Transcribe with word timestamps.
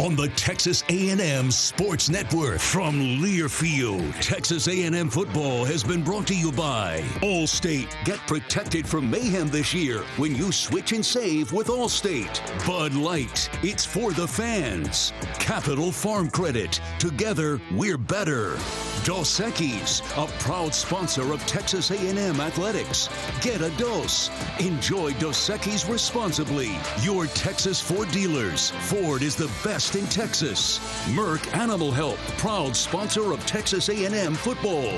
on 0.00 0.16
the 0.16 0.28
Texas 0.28 0.82
A&M 0.88 1.50
Sports 1.50 2.08
Network 2.08 2.60
from 2.60 2.94
Learfield. 3.20 4.14
Texas 4.20 4.68
A&M 4.68 5.10
football 5.10 5.64
has 5.64 5.84
been 5.84 6.02
brought 6.02 6.26
to 6.28 6.34
you 6.34 6.50
by 6.52 7.00
Allstate. 7.20 7.92
Get 8.04 8.18
protected 8.20 8.86
from 8.86 9.10
mayhem 9.10 9.48
this 9.48 9.74
year 9.74 10.00
when 10.16 10.34
you 10.34 10.50
switch 10.50 10.92
and 10.92 11.04
save 11.04 11.52
with 11.52 11.68
Allstate. 11.68 12.40
Bud 12.66 12.94
Light, 12.94 13.50
it's 13.62 13.84
for 13.84 14.12
the 14.12 14.26
fans. 14.26 15.12
Capital 15.38 15.92
Farm 15.92 16.30
Credit. 16.30 16.80
Together, 16.98 17.60
we're 17.72 17.98
better. 17.98 18.56
Dos 19.04 19.40
Equis, 19.40 20.00
a 20.16 20.26
proud 20.38 20.72
sponsor 20.72 21.32
of 21.32 21.44
Texas 21.46 21.90
A&M 21.90 22.40
athletics. 22.40 23.08
Get 23.40 23.60
a 23.60 23.70
dose. 23.70 24.30
Enjoy 24.60 25.12
Dos 25.14 25.48
Equis 25.50 25.90
responsibly. 25.90 26.70
Your 27.00 27.26
Texas 27.26 27.80
Ford 27.80 28.10
dealers. 28.12 28.70
Ford 28.82 29.22
is 29.22 29.34
the 29.34 29.50
best 29.64 29.96
in 29.96 30.06
Texas. 30.06 30.78
Merck 31.08 31.52
Animal 31.56 31.90
Health, 31.90 32.20
proud 32.38 32.76
sponsor 32.76 33.32
of 33.32 33.44
Texas 33.44 33.88
A&M 33.88 34.34
football. 34.34 34.92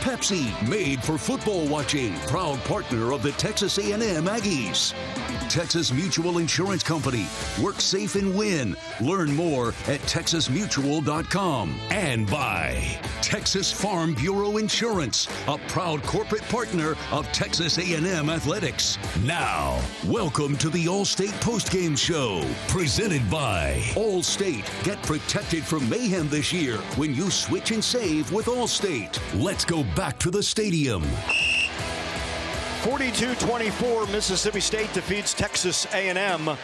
Pepsi, 0.00 0.50
made 0.68 1.02
for 1.02 1.16
football 1.16 1.66
watching, 1.68 2.14
proud 2.26 2.58
partner 2.64 3.12
of 3.12 3.22
the 3.22 3.32
Texas 3.32 3.78
A&M 3.78 4.24
Aggies. 4.24 4.92
Texas 5.48 5.92
Mutual 5.92 6.38
Insurance 6.38 6.82
Company. 6.82 7.26
Work 7.62 7.80
safe 7.80 8.16
and 8.16 8.36
win. 8.36 8.76
Learn 9.00 9.34
more 9.34 9.68
at 9.86 10.00
texasmutual.com. 10.00 11.78
And 11.90 12.28
by 12.28 13.00
Texas 13.36 13.70
Farm 13.70 14.14
Bureau 14.14 14.56
Insurance, 14.56 15.28
a 15.46 15.58
proud 15.68 16.02
corporate 16.04 16.44
partner 16.44 16.96
of 17.12 17.30
Texas 17.32 17.76
A&M 17.76 18.30
Athletics. 18.30 18.96
Now, 19.24 19.78
welcome 20.06 20.56
to 20.56 20.70
the 20.70 20.86
Allstate 20.86 21.38
Postgame 21.42 21.98
Show, 21.98 22.42
presented 22.66 23.30
by 23.30 23.82
Allstate. 23.92 24.64
Get 24.84 25.02
protected 25.02 25.64
from 25.64 25.86
mayhem 25.86 26.30
this 26.30 26.50
year 26.50 26.78
when 26.96 27.14
you 27.14 27.30
switch 27.30 27.72
and 27.72 27.84
save 27.84 28.32
with 28.32 28.46
Allstate. 28.46 29.20
Let's 29.38 29.66
go 29.66 29.84
back 29.94 30.18
to 30.20 30.30
the 30.30 30.42
stadium. 30.42 31.02
42-24, 32.84 34.10
Mississippi 34.12 34.60
State 34.60 34.90
defeats 34.94 35.34
Texas 35.34 35.86
A&M. 35.92 36.56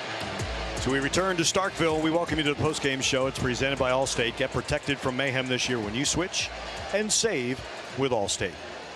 So 0.82 0.90
we 0.90 0.98
return 0.98 1.36
to 1.36 1.44
Starkville. 1.44 2.02
We 2.02 2.10
welcome 2.10 2.38
you 2.38 2.44
to 2.44 2.54
the 2.54 2.60
postgame 2.60 3.00
show. 3.00 3.28
It's 3.28 3.38
presented 3.38 3.78
by 3.78 3.92
Allstate. 3.92 4.36
Get 4.36 4.50
protected 4.50 4.98
from 4.98 5.16
mayhem 5.16 5.46
this 5.46 5.68
year 5.68 5.78
when 5.78 5.94
you 5.94 6.04
switch 6.04 6.50
and 6.92 7.10
save 7.10 7.64
with 7.98 8.10
Allstate. 8.10 8.50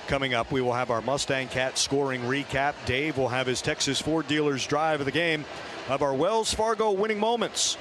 Coming 0.08 0.34
up, 0.34 0.50
we 0.50 0.60
will 0.60 0.72
have 0.72 0.90
our 0.90 1.00
Mustang 1.00 1.46
Cat 1.46 1.78
scoring 1.78 2.22
recap. 2.22 2.74
Dave 2.86 3.16
will 3.16 3.28
have 3.28 3.46
his 3.46 3.62
Texas 3.62 4.02
Ford 4.02 4.26
dealers 4.26 4.66
drive 4.66 4.98
of 4.98 5.06
the 5.06 5.12
game, 5.12 5.44
of 5.88 6.02
our 6.02 6.12
Wells 6.12 6.52
Fargo 6.52 6.90
winning 6.90 7.20
moments, 7.20 7.78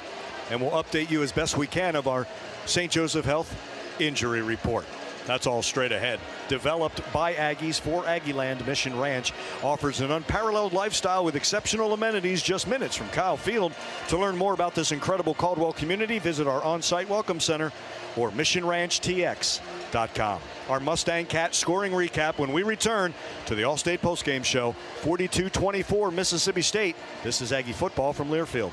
and 0.51 0.61
we'll 0.61 0.69
update 0.69 1.09
you 1.09 1.23
as 1.23 1.31
best 1.31 1.57
we 1.57 1.65
can 1.65 1.95
of 1.95 2.07
our 2.07 2.27
St. 2.67 2.91
Joseph 2.91 3.25
Health 3.25 3.59
injury 3.99 4.43
report. 4.43 4.85
That's 5.25 5.47
all 5.47 5.61
straight 5.61 5.91
ahead. 5.91 6.19
Developed 6.47 7.01
by 7.11 7.33
Aggies 7.33 7.77
for 7.79 8.03
Aggieland, 8.03 8.65
Mission 8.65 8.97
Ranch 8.99 9.33
offers 9.63 10.01
an 10.01 10.11
unparalleled 10.11 10.73
lifestyle 10.73 11.25
with 11.25 11.35
exceptional 11.35 11.93
amenities 11.93 12.43
just 12.43 12.67
minutes 12.67 12.95
from 12.95 13.09
Kyle 13.09 13.37
Field. 13.37 13.73
To 14.09 14.17
learn 14.17 14.37
more 14.37 14.53
about 14.53 14.75
this 14.75 14.91
incredible 14.91 15.33
Caldwell 15.33 15.73
community, 15.73 16.19
visit 16.19 16.47
our 16.47 16.61
on 16.63 16.81
site 16.81 17.09
welcome 17.09 17.39
center 17.39 17.71
or 18.15 18.29
missionranchtx.com. 18.31 20.41
Our 20.69 20.79
Mustang 20.79 21.25
Cat 21.25 21.55
scoring 21.55 21.91
recap 21.91 22.37
when 22.37 22.53
we 22.53 22.63
return 22.63 23.13
to 23.47 23.55
the 23.55 23.63
Allstate 23.63 23.99
postgame 23.99 24.45
show 24.45 24.73
42 25.01 25.49
24 25.49 26.11
Mississippi 26.11 26.61
State. 26.61 26.95
This 27.23 27.41
is 27.41 27.51
Aggie 27.51 27.73
football 27.73 28.13
from 28.13 28.29
Learfield. 28.29 28.71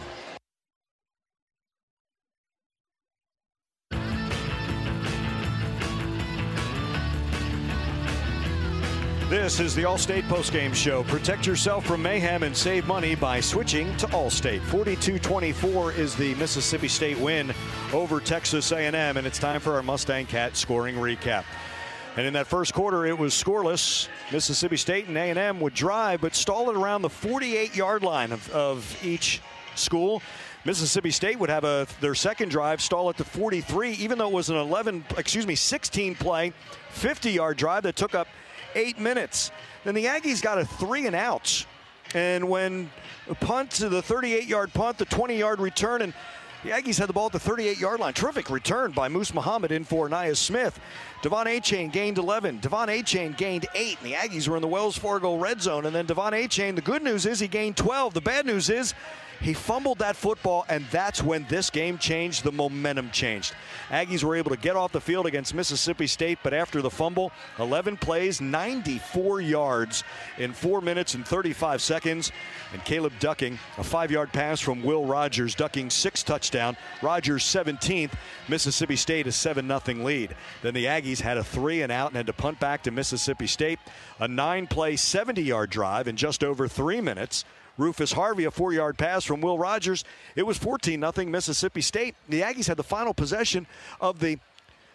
This 9.43 9.59
is 9.59 9.75
the 9.75 9.83
Allstate 9.83 10.23
postgame 10.29 10.73
show. 10.73 11.03
Protect 11.03 11.49
yourself 11.49 11.85
from 11.85 12.01
mayhem 12.01 12.45
and 12.45 12.57
save 12.57 12.87
money 12.87 13.17
by 13.17 13.41
switching 13.41 13.95
to 13.97 14.07
Allstate. 14.07 14.61
42-24 14.61 15.99
is 15.99 16.15
the 16.15 16.37
Mississippi 16.37 16.87
State 16.87 17.19
win 17.19 17.53
over 17.93 18.21
Texas 18.21 18.71
A&M, 18.71 18.95
and 18.95 19.27
it's 19.27 19.41
time 19.41 19.61
for 19.61 19.75
our 19.75 19.83
Mustang 19.83 20.27
Cat 20.27 20.57
scoring 20.57 20.95
recap. 20.95 21.43
And 22.17 22.25
in 22.25 22.35
that 22.35 22.47
first 22.47 22.73
quarter, 22.73 23.05
it 23.05 23.19
was 23.19 23.35
scoreless. 23.35 24.07
Mississippi 24.31 24.77
State 24.77 25.09
and 25.09 25.19
A&M 25.19 25.59
would 25.59 25.75
drive, 25.75 26.21
but 26.21 26.37
stall 26.37 26.71
it 26.71 26.77
around 26.77 27.03
the 27.03 27.09
48-yard 27.09 28.05
line 28.05 28.31
of, 28.31 28.49
of 28.51 29.05
each 29.05 29.41
school. 29.75 30.23
Mississippi 30.65 31.11
State 31.11 31.41
would 31.41 31.51
have 31.51 31.65
a 31.65 31.89
their 32.01 32.15
second 32.15 32.51
drive 32.51 32.81
stall 32.81 33.11
at 33.11 33.17
the 33.17 33.25
43, 33.25 33.95
even 33.95 34.19
though 34.19 34.29
it 34.29 34.35
was 34.35 34.51
an 34.51 34.57
11, 34.57 35.05
excuse 35.19 35.49
me, 35.49 35.57
16 35.57 36.15
play, 36.15 36.53
50 36.91 37.33
yard 37.33 37.57
drive 37.57 37.83
that 37.83 37.97
took 37.97 38.15
up 38.15 38.29
eight 38.75 38.99
minutes. 38.99 39.51
Then 39.85 39.95
the 39.95 40.07
Aggies 40.07 40.43
got 40.43 40.59
a 40.59 40.65
three 40.65 41.07
and 41.07 41.17
outs. 41.17 41.67
And 42.15 42.49
when 42.49 42.91
a 43.29 43.35
punt 43.35 43.71
to 43.73 43.89
the 43.89 44.03
38 44.03 44.47
yard 44.47 44.73
punt, 44.73 44.99
the 44.99 45.05
20 45.05 45.37
yard 45.37 45.61
return, 45.61 46.03
and 46.03 46.13
the 46.63 46.71
Aggies 46.71 46.99
had 46.99 47.09
the 47.09 47.13
ball 47.13 47.27
at 47.27 47.33
the 47.33 47.41
38 47.41 47.79
yard 47.79 48.01
line. 48.01 48.13
Terrific 48.13 48.49
return 48.49 48.93
by 48.93 49.09
Moose 49.09 49.35
Muhammad 49.35 49.73
in 49.73 49.85
for 49.85 50.09
Ainias 50.09 50.37
Smith. 50.37 50.79
De'Von 51.23 51.47
Achane 51.47 51.91
gained 51.91 52.19
11. 52.19 52.61
De'Von 52.61 52.89
Achane 52.89 53.37
gained 53.37 53.67
8. 53.75 53.99
And 54.01 54.13
the 54.13 54.15
Aggies 54.15 54.47
were 54.47 54.57
in 54.57 54.63
the 54.63 54.69
Wells 54.69 54.97
Fargo 54.97 55.37
red 55.37 55.61
zone. 55.61 55.87
And 55.87 55.95
then 55.95 56.07
De'Von 56.07 56.33
Achane, 56.33 56.77
the 56.77 56.83
good 56.83 57.03
news 57.03 57.27
is 57.27 57.41
he 57.41 57.49
gained 57.49 57.77
12. 57.77 58.15
The 58.15 58.21
bad 58.21 58.47
news 58.47 58.71
is 58.71 58.95
he 59.43 59.55
fumbled 59.55 59.99
that 59.99 60.15
football, 60.15 60.65
and 60.69 60.87
that's 60.93 61.21
when 61.21 61.45
this 61.49 61.69
game 61.69 61.99
changed. 61.99 62.45
The 62.45 62.53
momentum 62.53 63.11
changed. 63.11 63.55
Aggies 63.91 64.23
were 64.23 64.37
able 64.37 64.51
to 64.51 64.57
get 64.57 64.77
off 64.77 64.93
the 64.93 65.01
field 65.01 65.27
against 65.27 65.53
Mississippi 65.53 66.07
State, 66.07 66.39
but 66.45 66.55
after 66.55 66.81
the 66.81 66.91
fumble, 66.91 67.33
11 67.59 67.97
plays, 67.97 68.41
94 68.41 69.41
yards 69.41 70.05
in 70.39 70.53
4 70.53 70.81
minutes 70.81 71.15
and 71.15 71.27
35 71.27 71.83
seconds. 71.83 72.31
And 72.73 72.85
Caleb 72.85 73.13
Ducking 73.19 73.59
a 73.79 73.85
five 73.85 74.11
yard 74.13 74.33
pass 74.33 74.61
from 74.61 74.83
Will 74.83 75.05
Rogers, 75.05 75.57
ducking 75.57 75.91
six 75.91 76.23
touchdown. 76.23 76.77
Rogers 77.03 77.43
17th. 77.43 78.13
Mississippi 78.49 78.97
State 78.97 79.27
a 79.27 79.33
7 79.33 79.67
0 79.67 80.05
lead. 80.05 80.37
Then 80.63 80.75
the 80.75 80.85
Aggies 80.85 81.21
had 81.21 81.37
a 81.37 81.45
three 81.45 81.83
and 81.83 81.91
out 81.91 82.09
and 82.09 82.17
had 82.17 82.27
to 82.27 82.33
punt 82.33 82.61
back 82.61 82.85
to 82.85 82.91
Mississippi 82.93 83.49
State. 83.49 83.81
A 84.21 84.29
nine 84.29 84.69
play, 84.69 84.95
70 84.95 85.43
yard 85.43 85.71
drive 85.71 86.07
in 86.07 86.17
just 86.17 86.45
over 86.45 86.69
three 86.69 87.01
minutes. 87.01 87.45
Rufus 87.79 88.13
Harvey, 88.13 88.45
a 88.45 88.51
four 88.51 88.73
yard 88.73 88.99
pass 88.99 89.25
from 89.25 89.41
Will 89.41 89.59
Rogers. 89.59 90.05
It 90.37 90.45
was 90.45 90.59
14 90.59 91.01
0 91.01 91.29
Mississippi 91.29 91.81
State. 91.81 92.15
The 92.29 92.43
Aggies 92.43 92.67
had 92.67 92.77
the 92.77 92.83
final 92.83 93.15
possession 93.15 93.67
of 94.01 94.19
the 94.21 94.39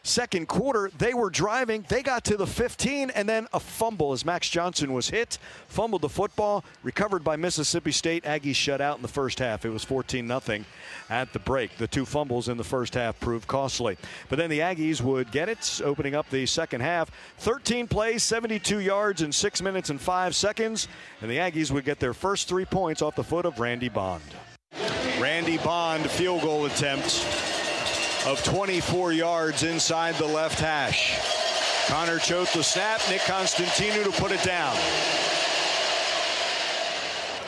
second 0.07 0.47
quarter, 0.47 0.89
they 0.97 1.13
were 1.13 1.29
driving. 1.29 1.85
They 1.87 2.01
got 2.01 2.23
to 2.25 2.37
the 2.37 2.47
15, 2.47 3.09
and 3.11 3.27
then 3.27 3.47
a 3.53 3.59
fumble 3.59 4.13
as 4.13 4.25
Max 4.25 4.49
Johnson 4.49 4.93
was 4.93 5.09
hit, 5.09 5.37
fumbled 5.67 6.01
the 6.01 6.09
football, 6.09 6.63
recovered 6.83 7.23
by 7.23 7.35
Mississippi 7.35 7.91
State. 7.91 8.23
Aggies 8.23 8.55
shut 8.55 8.81
out 8.81 8.97
in 8.97 9.01
the 9.01 9.07
first 9.07 9.39
half. 9.39 9.65
It 9.65 9.69
was 9.69 9.83
14 9.83 10.27
0 10.27 10.65
at 11.09 11.33
the 11.33 11.39
break. 11.39 11.77
The 11.77 11.87
two 11.87 12.05
fumbles 12.05 12.49
in 12.49 12.57
the 12.57 12.63
first 12.63 12.93
half 12.93 13.19
proved 13.19 13.47
costly. 13.47 13.97
But 14.29 14.37
then 14.37 14.49
the 14.49 14.59
Aggies 14.59 15.01
would 15.01 15.31
get 15.31 15.49
it, 15.49 15.81
opening 15.83 16.15
up 16.15 16.29
the 16.29 16.45
second 16.45 16.81
half. 16.81 17.11
13 17.39 17.87
plays, 17.87 18.23
72 18.23 18.79
yards 18.79 19.21
in 19.21 19.31
six 19.31 19.61
minutes 19.61 19.89
and 19.89 19.99
five 19.99 20.35
seconds, 20.35 20.87
and 21.21 21.29
the 21.29 21.37
Aggies 21.37 21.71
would 21.71 21.85
get 21.85 21.99
their 21.99 22.13
first 22.13 22.47
three 22.47 22.65
points 22.65 23.01
off 23.01 23.15
the 23.15 23.23
foot 23.23 23.45
of 23.45 23.59
Randy 23.59 23.89
Bond. 23.89 24.23
Randy 25.19 25.57
Bond 25.57 26.09
field 26.09 26.41
goal 26.41 26.65
attempt 26.65 27.23
of 28.27 28.43
24 28.43 29.13
yards 29.13 29.63
inside 29.63 30.13
the 30.15 30.25
left 30.25 30.59
hash. 30.59 31.17
Connor 31.87 32.19
Choate 32.19 32.49
the 32.49 32.61
snap, 32.61 32.99
Nik 33.09 33.21
Constantinou 33.21 34.03
to 34.03 34.11
put 34.21 34.33
it 34.33 34.43
down. 34.43 34.75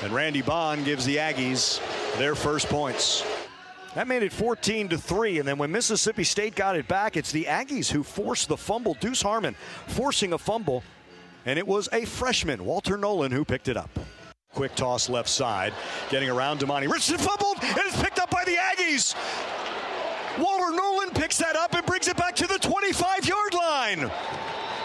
And 0.02 0.14
Randy 0.14 0.42
Bond 0.42 0.86
gives 0.86 1.04
the 1.04 1.18
Aggies 1.18 1.82
their 2.18 2.34
first 2.34 2.70
points. 2.70 3.26
That 3.94 4.08
made 4.08 4.24
it 4.24 4.32
14 4.32 4.88
to 4.90 4.98
3. 4.98 5.40
And 5.40 5.48
then 5.48 5.58
when 5.58 5.70
Mississippi 5.70 6.24
State 6.24 6.56
got 6.56 6.78
it 6.78 6.88
back, 6.88 7.18
it's 7.18 7.34
the 7.34 7.44
Aggies 7.44 7.92
who 7.92 8.02
forced 8.02 8.48
the 8.48 8.56
fumble. 8.56 8.94
Deuce 9.02 9.22
Harmon 9.22 9.56
forcing 9.88 10.32
a 10.32 10.38
fumble. 10.38 10.82
And 11.46 11.60
it 11.60 11.68
was 11.68 11.90
a 11.92 12.06
freshman, 12.06 12.64
Walter 12.64 12.98
Nolan, 12.98 13.34
who 13.34 13.44
picked 13.44 13.68
it 13.68 13.76
up. 13.76 13.90
Quick 14.54 14.76
toss 14.76 15.10
left 15.10 15.28
side, 15.28 15.74
getting 16.10 16.30
around 16.30 16.62
Demani. 16.62 16.84
Richardson 16.84 17.18
fumbled, 17.18 17.58
and 17.62 17.78
it's 17.80 18.02
picked 18.02 18.20
up 18.20 18.30
by 18.30 18.46
the 18.46 18.56
Aggies. 18.56 19.14
Walter 20.38 20.76
Nolan 20.76 21.10
picks 21.12 21.38
that 21.38 21.56
up 21.56 21.74
and 21.74 21.86
brings 21.86 22.08
it 22.08 22.18
back 22.18 22.36
to 22.38 22.48
the 22.48 22.60
25 22.60 23.26
yard 23.28 23.54
line. 23.54 24.12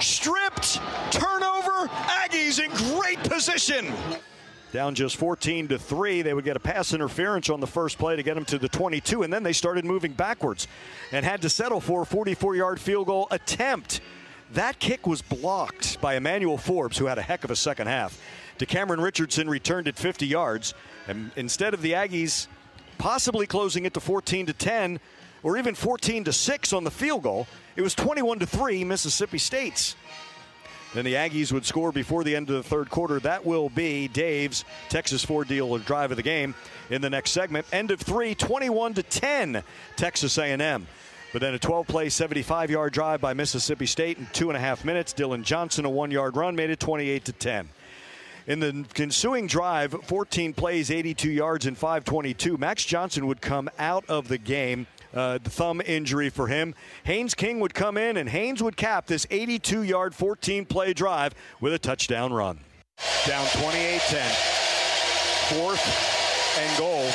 Stripped, 0.01 0.81
turnover, 1.11 1.89
Aggies 1.89 2.63
in 2.63 2.71
great 2.97 3.19
position. 3.19 3.93
Down 4.73 4.97
just 4.97 5.17
14 5.17 5.69
to 5.69 5.79
3. 5.79 6.23
They 6.23 6.35
would 6.35 6.45
get 6.45 6.57
a 6.57 6.61
pass 6.61 6.93
interference 6.93 7.49
on 7.49 7.61
the 7.61 7.67
first 7.67 7.97
play 7.97 8.17
to 8.17 8.23
get 8.25 8.35
them 8.35 8.45
to 8.47 8.59
the 8.59 8.69
22, 8.69 9.23
and 9.23 9.33
then 9.33 9.45
they 9.45 9.53
started 9.53 9.85
moving 9.85 10.13
backwards 10.13 10.67
and 11.13 11.25
had 11.25 11.43
to 11.43 11.49
settle 11.49 11.81
for 11.81 12.03
a 12.03 12.07
44 12.07 12.57
yard 12.57 12.81
field 12.81 13.07
goal 13.07 13.29
attempt. 13.31 14.01
That 14.53 14.81
kick 14.81 15.07
was 15.07 15.23
blocked 15.23 16.01
by 16.01 16.17
Emmanuel 16.17 16.59
Forbes, 16.59 16.99
who 16.99 17.07
had 17.07 17.19
a 17.19 17.23
heck 17.23 17.45
of 17.45 17.51
a 17.51 17.57
second 17.57 17.87
half. 17.87 18.21
Decamerion 18.59 19.03
Richardson 19.03 19.49
returned 19.49 19.89
it 19.89 19.97
50 19.97 20.27
yards, 20.27 20.75
and 21.07 21.31
instead 21.37 21.75
of 21.75 21.83
the 21.83 21.93
Aggies 21.93 22.49
possibly 22.99 23.47
closing 23.47 23.85
it 23.85 23.95
to 23.95 24.01
14 24.01 24.47
to 24.47 24.53
10, 24.53 25.01
or 25.45 25.57
even 25.57 25.77
14 25.77 26.25
to 26.25 26.33
6 26.33 26.73
on 26.73 26.83
the 26.83 26.91
field 26.91 27.23
goal. 27.23 27.47
It 27.77 27.83
was 27.83 27.95
21 27.95 28.41
to 28.41 28.47
3 28.47 28.83
Mississippi 28.83 29.39
State's. 29.39 29.95
Then 30.95 31.05
the 31.05 31.15
Aggies 31.15 31.53
would 31.53 31.67
score 31.67 31.93
before 31.93 32.23
the 32.25 32.35
end 32.35 32.49
of 32.51 32.57
the 32.57 32.63
third 32.63 32.89
quarter. 32.89 33.19
That 33.21 33.45
will 33.45 33.69
be 33.69 34.09
Dave's 34.09 34.65
Texas 34.89 35.25
Ford 35.25 35.49
dealer 35.49 35.81
drive 35.81 36.13
of 36.13 36.17
the 36.17 36.23
game 36.23 36.55
in 36.89 37.03
the 37.03 37.11
next 37.11 37.33
segment. 37.33 37.67
End 37.73 37.91
of 37.91 38.01
three, 38.01 38.35
21 38.35 38.95
to 38.95 39.03
10, 39.03 39.63
Texas 39.97 40.39
A&M. 40.39 40.87
But 41.33 41.41
then 41.41 41.53
a 41.53 41.59
12-play, 41.59 42.07
75-yard 42.07 42.93
drive 42.93 43.21
by 43.21 43.35
Mississippi 43.35 43.87
State 43.87 44.19
in 44.19 44.29
two 44.33 44.51
and 44.51 44.57
a 44.57 44.61
half 44.61 44.85
minutes. 44.85 45.13
Dillon 45.13 45.43
Johnson 45.43 45.85
a 45.85 45.91
one-yard 45.91 46.37
run 46.37 46.55
made 46.55 46.71
it 46.71 46.79
28 46.79 47.25
to 47.25 47.33
10. 47.33 47.69
In 48.47 48.61
the 48.61 48.85
ensuing 48.97 49.49
drive, 49.49 49.97
14 50.05 50.53
plays, 50.53 50.93
82 50.93 51.29
yards, 51.29 51.67
and 51.67 51.77
522. 51.77 52.57
Max 52.57 52.85
Johnson 52.85 53.27
would 53.27 53.41
come 53.41 53.69
out 53.81 54.05
of 54.09 54.29
the 54.29 54.39
game 54.39 54.87
uh, 55.15 55.39
the 55.39 55.51
thumb 55.51 55.81
injury 55.85 56.29
for 56.29 56.49
him. 56.49 56.75
Haynes 57.05 57.35
King 57.35 57.61
would 57.61 57.75
come 57.75 57.97
in, 57.97 58.17
and 58.17 58.29
Haynes 58.29 58.63
would 58.63 58.77
cap 58.77 59.07
this 59.07 59.27
82 59.31 59.83
yard, 59.83 60.15
14 60.15 60.67
play 60.67 60.93
drive 60.93 61.35
with 61.61 61.73
a 61.73 61.79
touchdown 61.79 62.33
run. 62.33 62.61
Down 63.27 63.47
28 63.49 64.01
10. 64.01 64.31
Fourth 65.59 66.59
and 66.59 66.79
goal 66.79 67.09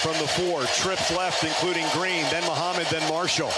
from 0.00 0.12
the 0.14 0.28
four. 0.28 0.64
Trips 0.64 1.14
left, 1.16 1.44
including 1.44 1.86
Green, 1.92 2.24
then 2.30 2.44
Muhammad, 2.44 2.86
then 2.90 3.06
Marshall. 3.08 3.50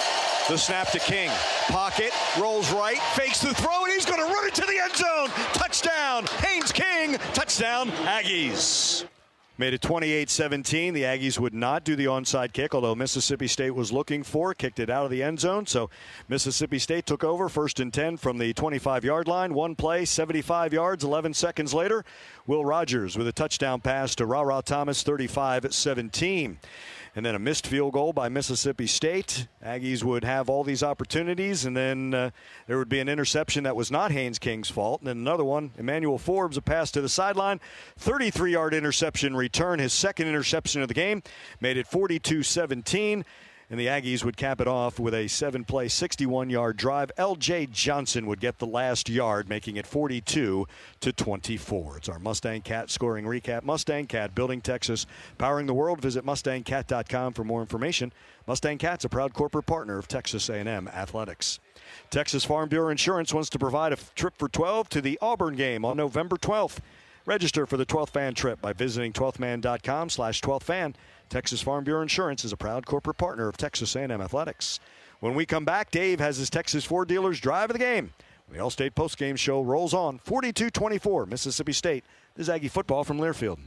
The 0.48 0.58
snap 0.58 0.90
to 0.90 0.98
King. 0.98 1.30
Pocket, 1.68 2.12
rolls 2.38 2.70
right, 2.70 2.98
fakes 3.14 3.40
the 3.40 3.54
throw, 3.54 3.84
and 3.84 3.92
he's 3.92 4.04
going 4.04 4.20
to 4.20 4.26
run 4.26 4.46
it 4.46 4.54
to 4.56 4.60
the 4.62 4.78
end 4.78 4.94
zone. 4.94 5.28
Touchdown, 5.54 6.26
Haynes 6.40 6.70
King. 6.70 7.16
Touchdown, 7.32 7.88
Aggies. 8.04 9.06
Made 9.56 9.72
it 9.72 9.82
28 9.82 10.28
17. 10.30 10.94
The 10.94 11.02
Aggies 11.02 11.38
would 11.38 11.54
not 11.54 11.84
do 11.84 11.94
the 11.94 12.06
onside 12.06 12.52
kick, 12.52 12.74
although 12.74 12.96
Mississippi 12.96 13.46
State 13.46 13.70
was 13.70 13.92
looking 13.92 14.24
for 14.24 14.52
Kicked 14.52 14.80
it 14.80 14.90
out 14.90 15.04
of 15.04 15.12
the 15.12 15.22
end 15.22 15.38
zone. 15.38 15.66
So 15.66 15.90
Mississippi 16.28 16.80
State 16.80 17.06
took 17.06 17.22
over 17.22 17.48
first 17.48 17.78
and 17.78 17.94
10 17.94 18.16
from 18.16 18.38
the 18.38 18.52
25 18.52 19.04
yard 19.04 19.28
line. 19.28 19.54
One 19.54 19.76
play, 19.76 20.04
75 20.04 20.72
yards. 20.72 21.04
11 21.04 21.34
seconds 21.34 21.72
later, 21.72 22.04
Will 22.48 22.64
Rogers 22.64 23.16
with 23.16 23.28
a 23.28 23.32
touchdown 23.32 23.80
pass 23.80 24.16
to 24.16 24.26
Rara 24.26 24.60
Thomas, 24.64 25.04
35 25.04 25.72
17 25.72 26.58
and 27.16 27.24
then 27.24 27.34
a 27.34 27.38
missed 27.38 27.66
field 27.66 27.92
goal 27.92 28.12
by 28.12 28.28
Mississippi 28.28 28.86
State. 28.86 29.46
Aggies 29.64 30.02
would 30.02 30.24
have 30.24 30.48
all 30.48 30.64
these 30.64 30.82
opportunities, 30.82 31.64
and 31.64 31.76
then 31.76 32.12
uh, 32.12 32.30
there 32.66 32.76
would 32.78 32.88
be 32.88 33.00
an 33.00 33.08
interception 33.08 33.64
that 33.64 33.76
was 33.76 33.90
not 33.90 34.10
Haynes 34.10 34.38
King's 34.38 34.70
fault, 34.70 35.00
and 35.00 35.08
then 35.08 35.18
another 35.18 35.44
one, 35.44 35.70
Emmanuel 35.78 36.18
Forbes, 36.18 36.56
a 36.56 36.62
pass 36.62 36.90
to 36.90 37.00
the 37.00 37.08
sideline, 37.08 37.60
33-yard 38.00 38.74
interception 38.74 39.36
return, 39.36 39.78
his 39.78 39.92
second 39.92 40.26
interception 40.26 40.82
of 40.82 40.88
the 40.88 40.94
game, 40.94 41.22
made 41.60 41.76
it 41.76 41.86
42-17 41.86 43.24
and 43.70 43.78
the 43.80 43.86
Aggies 43.86 44.24
would 44.24 44.36
cap 44.36 44.60
it 44.60 44.68
off 44.68 44.98
with 44.98 45.14
a 45.14 45.28
seven 45.28 45.64
play, 45.64 45.88
61 45.88 46.50
yard 46.50 46.76
drive. 46.76 47.10
LJ 47.18 47.70
Johnson 47.70 48.26
would 48.26 48.40
get 48.40 48.58
the 48.58 48.66
last 48.66 49.08
yard, 49.08 49.48
making 49.48 49.76
it 49.76 49.86
42 49.86 50.66
to 51.00 51.12
24. 51.12 51.96
It's 51.98 52.08
our 52.08 52.18
Mustang 52.18 52.62
Cat 52.62 52.90
scoring 52.90 53.24
recap. 53.24 53.62
Mustang 53.62 54.06
Cat, 54.06 54.34
building 54.34 54.60
Texas, 54.60 55.06
powering 55.38 55.66
the 55.66 55.74
world. 55.74 56.00
Visit 56.00 56.24
MustangCat.com 56.24 57.32
for 57.32 57.44
more 57.44 57.60
information. 57.60 58.12
Mustang 58.46 58.78
Cat's 58.78 59.04
a 59.04 59.08
proud 59.08 59.32
corporate 59.32 59.66
partner 59.66 59.98
of 59.98 60.08
Texas 60.08 60.48
A&M 60.48 60.88
Athletics. 60.88 61.60
Texas 62.10 62.44
Farm 62.44 62.68
Bureau 62.68 62.90
Insurance 62.90 63.32
wants 63.32 63.48
to 63.50 63.58
provide 63.58 63.92
a 63.92 63.98
trip 64.14 64.34
for 64.36 64.48
12 64.48 64.88
to 64.90 65.00
the 65.00 65.18
Auburn 65.22 65.54
game 65.56 65.84
on 65.84 65.96
November 65.96 66.36
12th. 66.36 66.78
Register 67.26 67.66
for 67.66 67.78
the 67.78 67.86
12th 67.86 68.10
fan 68.10 68.34
trip 68.34 68.60
by 68.60 68.74
visiting 68.74 69.12
12thman.com 69.12 70.10
slash 70.10 70.42
12th 70.42 70.62
fan. 70.62 70.94
Texas 71.28 71.60
Farm 71.62 71.84
Bureau 71.84 72.02
Insurance 72.02 72.44
is 72.44 72.52
a 72.52 72.56
proud 72.56 72.86
corporate 72.86 73.18
partner 73.18 73.48
of 73.48 73.56
Texas 73.56 73.96
A&M 73.96 74.10
Athletics. 74.20 74.80
When 75.20 75.34
we 75.34 75.46
come 75.46 75.64
back, 75.64 75.90
Dave 75.90 76.20
has 76.20 76.36
his 76.36 76.50
Texas 76.50 76.84
Ford 76.84 77.08
dealers 77.08 77.40
drive 77.40 77.70
of 77.70 77.74
the 77.74 77.78
game. 77.78 78.12
The 78.50 78.58
Allstate 78.58 78.92
postgame 78.92 79.38
show 79.38 79.62
rolls 79.62 79.94
on 79.94 80.18
42-24 80.18 81.26
Mississippi 81.26 81.72
State. 81.72 82.04
This 82.34 82.44
is 82.44 82.50
Aggie 82.50 82.68
football 82.68 83.02
from 83.04 83.18
Learfield. 83.18 83.58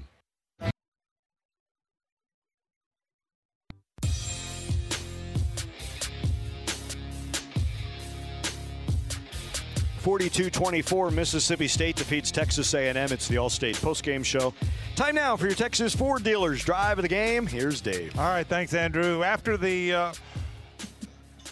42-24, 10.07 11.11
Mississippi 11.11 11.67
State 11.67 11.97
defeats 11.97 12.31
Texas 12.31 12.73
A&M. 12.73 12.95
It's 13.11 13.27
the 13.27 13.35
Allstate 13.35 13.75
postgame 13.75 14.23
show. 14.23 14.53
Time 14.95 15.15
now 15.15 15.35
for 15.35 15.47
your 15.47 15.55
Texas 15.55 15.93
Ford 15.93 16.23
dealers 16.23 16.63
drive 16.63 16.97
of 16.97 17.01
the 17.01 17.09
game. 17.09 17.45
Here's 17.45 17.81
Dave. 17.81 18.17
All 18.17 18.29
right, 18.29 18.47
thanks, 18.47 18.73
Andrew. 18.73 19.21
After 19.21 19.57
the 19.57 19.93
uh, 19.93 20.13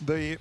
the 0.06 0.38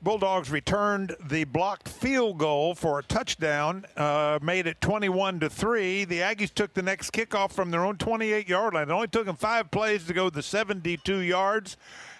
Bulldogs 0.00 0.52
returned 0.52 1.16
the 1.28 1.42
blocked 1.42 1.88
field 1.88 2.38
goal 2.38 2.76
for 2.76 3.00
a 3.00 3.02
touchdown, 3.02 3.84
uh, 3.96 4.38
made 4.40 4.68
it 4.68 4.80
21 4.80 5.40
to 5.40 5.50
three. 5.50 6.04
The 6.04 6.20
Aggies 6.20 6.54
took 6.54 6.72
the 6.74 6.82
next 6.82 7.10
kickoff 7.10 7.50
from 7.50 7.72
their 7.72 7.84
own 7.84 7.96
28-yard 7.96 8.74
line. 8.74 8.90
It 8.90 8.92
only 8.92 9.08
took 9.08 9.26
them 9.26 9.34
five 9.34 9.72
plays 9.72 10.06
to 10.06 10.14
go 10.14 10.30
the 10.30 10.40
72 10.40 11.16
yards, 11.16 11.76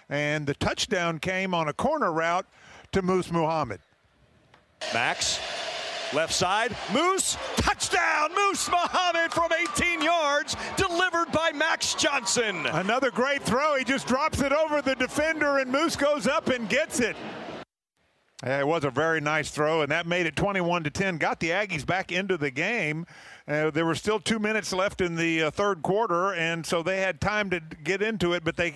and 0.09 0.45
the 0.45 0.55
touchdown 0.55 1.19
came 1.19 1.53
on 1.53 1.69
a 1.69 1.73
corner 1.73 2.11
route 2.11 2.47
to 2.91 3.01
Moose 3.01 3.31
Muhammad. 3.31 3.79
Max, 4.93 5.39
left 6.13 6.33
side, 6.33 6.75
Moose, 6.93 7.37
touchdown, 7.57 8.31
Moose 8.35 8.69
Muhammad 8.69 9.31
from 9.31 9.51
18 9.53 10.01
yards, 10.01 10.55
delivered 10.77 11.31
by 11.31 11.51
Max 11.53 11.93
Johnson. 11.93 12.65
Another 12.65 13.11
great 13.11 13.43
throw. 13.43 13.75
He 13.75 13.83
just 13.83 14.07
drops 14.07 14.41
it 14.41 14.51
over 14.51 14.81
the 14.81 14.95
defender, 14.95 15.59
and 15.59 15.71
Moose 15.71 15.95
goes 15.95 16.27
up 16.27 16.47
and 16.47 16.67
gets 16.67 16.99
it. 16.99 17.15
Yeah, 18.43 18.61
it 18.61 18.67
was 18.67 18.85
a 18.85 18.89
very 18.89 19.19
nice 19.19 19.51
throw, 19.51 19.81
and 19.81 19.91
that 19.91 20.07
made 20.07 20.25
it 20.25 20.35
21 20.37 20.85
to 20.85 20.89
10. 20.89 21.17
Got 21.17 21.41
the 21.41 21.49
Aggies 21.49 21.85
back 21.85 22.11
into 22.11 22.37
the 22.37 22.49
game. 22.49 23.05
Uh, 23.47 23.69
there 23.69 23.85
were 23.85 23.95
still 23.95 24.19
two 24.19 24.39
minutes 24.39 24.71
left 24.71 25.01
in 25.01 25.15
the 25.15 25.43
uh, 25.43 25.51
third 25.51 25.83
quarter, 25.83 26.33
and 26.33 26.65
so 26.65 26.81
they 26.81 27.01
had 27.01 27.19
time 27.19 27.49
to 27.49 27.59
get 27.59 28.01
into 28.01 28.31
it, 28.33 28.45
but 28.45 28.55
they 28.55 28.75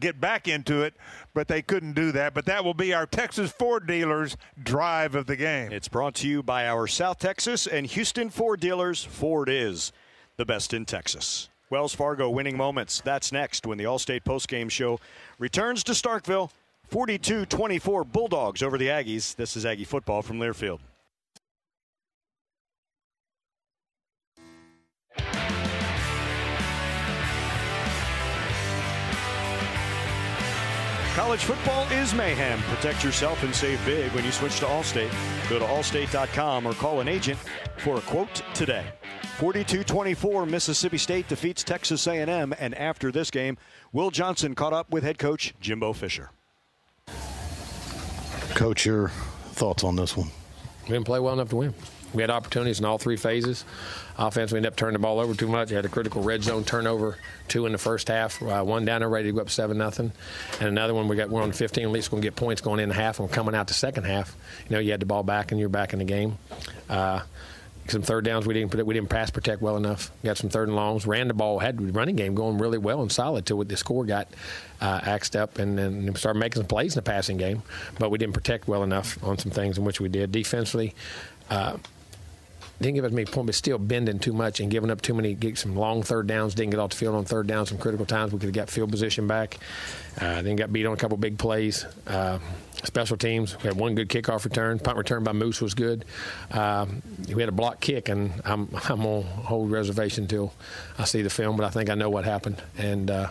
get 0.00 0.20
back 0.20 0.48
into 0.48 0.82
it, 0.82 0.94
but 1.34 1.48
they 1.48 1.62
couldn't 1.62 1.92
do 1.92 2.12
that. 2.12 2.34
But 2.34 2.46
that 2.46 2.64
will 2.64 2.74
be 2.74 2.92
our 2.94 3.06
Texas 3.06 3.50
Ford 3.52 3.86
dealers 3.86 4.36
drive 4.62 5.14
of 5.14 5.26
the 5.26 5.36
game. 5.36 5.72
It's 5.72 5.88
brought 5.88 6.14
to 6.16 6.28
you 6.28 6.42
by 6.42 6.66
our 6.66 6.86
South 6.86 7.18
Texas 7.18 7.66
and 7.66 7.86
Houston 7.86 8.30
Ford 8.30 8.60
dealers. 8.60 9.04
Ford 9.04 9.48
is 9.48 9.92
the 10.36 10.44
best 10.44 10.72
in 10.72 10.84
Texas. 10.84 11.48
Wells 11.70 11.94
Fargo 11.94 12.30
winning 12.30 12.56
moments. 12.56 13.00
That's 13.00 13.30
next 13.30 13.66
when 13.66 13.76
the 13.76 13.84
Allstate 13.84 14.22
postgame 14.22 14.70
show 14.70 14.98
returns 15.38 15.84
to 15.84 15.92
Starkville 15.92 16.50
42 16.88 17.44
24 17.46 18.04
Bulldogs 18.04 18.62
over 18.62 18.78
the 18.78 18.88
Aggies. 18.88 19.36
This 19.36 19.56
is 19.56 19.66
Aggie 19.66 19.84
football 19.84 20.22
from 20.22 20.38
Learfield. 20.38 20.80
College 31.28 31.44
football 31.44 31.86
is 31.92 32.14
mayhem. 32.14 32.58
Protect 32.74 33.04
yourself 33.04 33.42
and 33.42 33.54
save 33.54 33.84
big 33.84 34.10
when 34.12 34.24
you 34.24 34.32
switch 34.32 34.60
to 34.60 34.64
Allstate. 34.64 35.12
Go 35.50 35.58
to 35.58 35.64
allstate.com 35.66 36.64
or 36.64 36.72
call 36.72 37.00
an 37.00 37.08
agent 37.08 37.38
for 37.76 37.98
a 37.98 38.00
quote 38.00 38.40
today. 38.54 38.86
42-24 39.36 40.48
Mississippi 40.48 40.96
State 40.96 41.28
defeats 41.28 41.62
Texas 41.62 42.06
A&M 42.06 42.54
and 42.58 42.74
after 42.76 43.12
this 43.12 43.30
game, 43.30 43.58
Will 43.92 44.10
Johnson 44.10 44.54
caught 44.54 44.72
up 44.72 44.90
with 44.90 45.04
head 45.04 45.18
coach 45.18 45.52
Jimbo 45.60 45.92
Fisher. 45.92 46.30
Coach, 48.54 48.86
your 48.86 49.08
thoughts 49.08 49.84
on 49.84 49.96
this 49.96 50.16
one? 50.16 50.30
We 50.84 50.94
didn't 50.94 51.04
play 51.04 51.20
well 51.20 51.34
enough 51.34 51.50
to 51.50 51.56
win. 51.56 51.74
We 52.14 52.22
had 52.22 52.30
opportunities 52.30 52.78
in 52.78 52.84
all 52.84 52.98
three 52.98 53.16
phases. 53.16 53.64
Offense, 54.16 54.52
we 54.52 54.56
ended 54.56 54.72
up 54.72 54.76
turning 54.76 54.94
the 54.94 54.98
ball 54.98 55.20
over 55.20 55.34
too 55.34 55.48
much. 55.48 55.70
We 55.70 55.76
had 55.76 55.84
a 55.84 55.88
critical 55.88 56.22
red 56.22 56.42
zone 56.42 56.64
turnover, 56.64 57.18
two 57.48 57.66
in 57.66 57.72
the 57.72 57.78
first 57.78 58.08
half. 58.08 58.42
Uh, 58.42 58.62
one 58.62 58.84
down 58.84 59.00
there 59.00 59.08
ready 59.08 59.28
to 59.28 59.34
go 59.34 59.42
up 59.42 59.50
seven 59.50 59.78
nothing, 59.78 60.12
and 60.60 60.68
another 60.68 60.94
one 60.94 61.06
we 61.08 61.16
got 61.16 61.28
we're 61.28 61.42
on 61.42 61.52
15. 61.52 61.84
At 61.84 61.90
least 61.90 62.10
going 62.10 62.22
to 62.22 62.26
get 62.26 62.36
points 62.36 62.60
going 62.60 62.80
in 62.80 62.88
the 62.88 62.94
half. 62.94 63.20
And 63.20 63.30
coming 63.30 63.54
out 63.54 63.68
the 63.68 63.74
second 63.74 64.04
half, 64.04 64.34
you 64.68 64.74
know, 64.74 64.80
you 64.80 64.90
had 64.90 65.00
the 65.00 65.06
ball 65.06 65.22
back 65.22 65.52
and 65.52 65.60
you're 65.60 65.68
back 65.68 65.92
in 65.92 65.98
the 65.98 66.04
game. 66.04 66.38
Uh, 66.88 67.20
some 67.90 68.02
third 68.02 68.24
downs 68.24 68.46
we 68.46 68.54
didn't 68.54 68.74
we 68.86 68.94
didn't 68.94 69.08
pass 69.08 69.30
protect 69.30 69.62
well 69.62 69.76
enough. 69.76 70.10
Got 70.22 70.36
some 70.36 70.50
third 70.50 70.68
and 70.68 70.76
longs. 70.76 71.06
Ran 71.06 71.28
the 71.28 71.34
ball. 71.34 71.58
Had 71.58 71.78
the 71.78 71.92
running 71.92 72.16
game 72.16 72.34
going 72.34 72.58
really 72.58 72.78
well 72.78 73.00
and 73.02 73.10
solid 73.10 73.46
till 73.46 73.62
the 73.64 73.76
score 73.76 74.04
got 74.04 74.28
uh, 74.80 75.00
axed 75.02 75.36
up 75.36 75.58
and 75.58 75.78
then 75.78 76.14
started 76.14 76.38
making 76.38 76.60
some 76.60 76.66
plays 76.66 76.94
in 76.94 76.98
the 76.98 77.10
passing 77.10 77.36
game. 77.36 77.62
But 77.98 78.10
we 78.10 78.18
didn't 78.18 78.34
protect 78.34 78.68
well 78.68 78.82
enough 78.82 79.22
on 79.24 79.38
some 79.38 79.52
things 79.52 79.78
in 79.78 79.84
which 79.84 80.00
we 80.00 80.08
did 80.08 80.32
defensively. 80.32 80.94
Uh, 81.50 81.78
didn't 82.80 82.94
give 82.94 83.04
us 83.04 83.12
many 83.12 83.24
points, 83.24 83.46
but 83.46 83.54
still 83.54 83.78
bending 83.78 84.18
too 84.18 84.32
much 84.32 84.60
and 84.60 84.70
giving 84.70 84.90
up 84.90 85.00
too 85.00 85.14
many, 85.14 85.34
get 85.34 85.58
some 85.58 85.74
long 85.74 86.02
third 86.02 86.26
downs. 86.26 86.54
Didn't 86.54 86.70
get 86.70 86.80
off 86.80 86.90
the 86.90 86.96
field 86.96 87.16
on 87.16 87.24
third 87.24 87.46
downs, 87.46 87.70
some 87.70 87.78
critical 87.78 88.06
times. 88.06 88.32
We 88.32 88.38
could 88.38 88.46
have 88.46 88.54
got 88.54 88.70
field 88.70 88.90
position 88.90 89.26
back. 89.26 89.58
Uh, 90.20 90.42
then 90.42 90.56
got 90.56 90.72
beat 90.72 90.86
on 90.86 90.92
a 90.92 90.96
couple 90.96 91.16
big 91.16 91.38
plays. 91.38 91.84
Uh, 92.06 92.38
special 92.84 93.16
teams, 93.16 93.56
we 93.58 93.64
had 93.64 93.76
one 93.76 93.94
good 93.94 94.08
kickoff 94.08 94.44
return. 94.44 94.78
Punt 94.78 94.96
return 94.96 95.24
by 95.24 95.32
Moose 95.32 95.60
was 95.60 95.74
good. 95.74 96.04
Uh, 96.50 96.86
we 97.34 97.42
had 97.42 97.48
a 97.48 97.52
block 97.52 97.80
kick, 97.80 98.08
and 98.08 98.32
I'm 98.44 98.68
I'm 98.88 99.04
on 99.06 99.24
hold 99.24 99.70
reservation 99.70 100.24
until 100.24 100.52
I 100.98 101.04
see 101.04 101.22
the 101.22 101.30
film, 101.30 101.56
but 101.56 101.64
I 101.64 101.70
think 101.70 101.90
I 101.90 101.94
know 101.94 102.10
what 102.10 102.24
happened. 102.24 102.62
And 102.76 103.10
uh, 103.10 103.28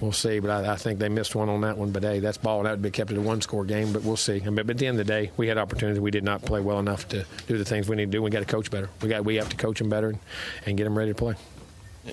we'll 0.00 0.12
see. 0.12 0.38
But 0.38 0.50
I, 0.50 0.72
I, 0.72 0.76
think 0.76 0.98
they 0.98 1.08
missed 1.08 1.34
one 1.34 1.48
on 1.48 1.60
that 1.62 1.76
one. 1.76 1.90
But 1.90 2.02
hey, 2.02 2.20
that's 2.20 2.38
ball. 2.38 2.62
That 2.62 2.70
would 2.70 2.82
be 2.82 2.90
kept 2.90 3.10
at 3.10 3.16
a 3.16 3.20
one 3.20 3.40
score 3.40 3.64
game. 3.64 3.92
But 3.92 4.02
we'll 4.02 4.16
see. 4.16 4.40
I 4.40 4.44
mean, 4.44 4.54
but 4.56 4.70
at 4.70 4.78
the 4.78 4.86
end 4.86 4.98
of 5.00 5.06
the 5.06 5.12
day, 5.12 5.30
we 5.36 5.48
had 5.48 5.58
opportunities. 5.58 6.00
We 6.00 6.10
did 6.10 6.24
not 6.24 6.42
play 6.42 6.60
well 6.60 6.78
enough 6.78 7.08
to 7.08 7.24
do 7.46 7.58
the 7.58 7.64
things 7.64 7.88
we 7.88 7.96
need 7.96 8.06
to 8.06 8.10
do. 8.10 8.22
We 8.22 8.30
got 8.30 8.40
to 8.40 8.46
coach 8.46 8.70
better. 8.70 8.90
We 9.02 9.08
got 9.08 9.24
we 9.24 9.36
have 9.36 9.48
to 9.48 9.56
coach 9.56 9.78
them 9.78 9.88
better 9.88 10.08
and, 10.08 10.18
and 10.66 10.76
get 10.76 10.84
them 10.84 10.96
ready 10.96 11.12
to 11.12 11.16
play. 11.16 11.34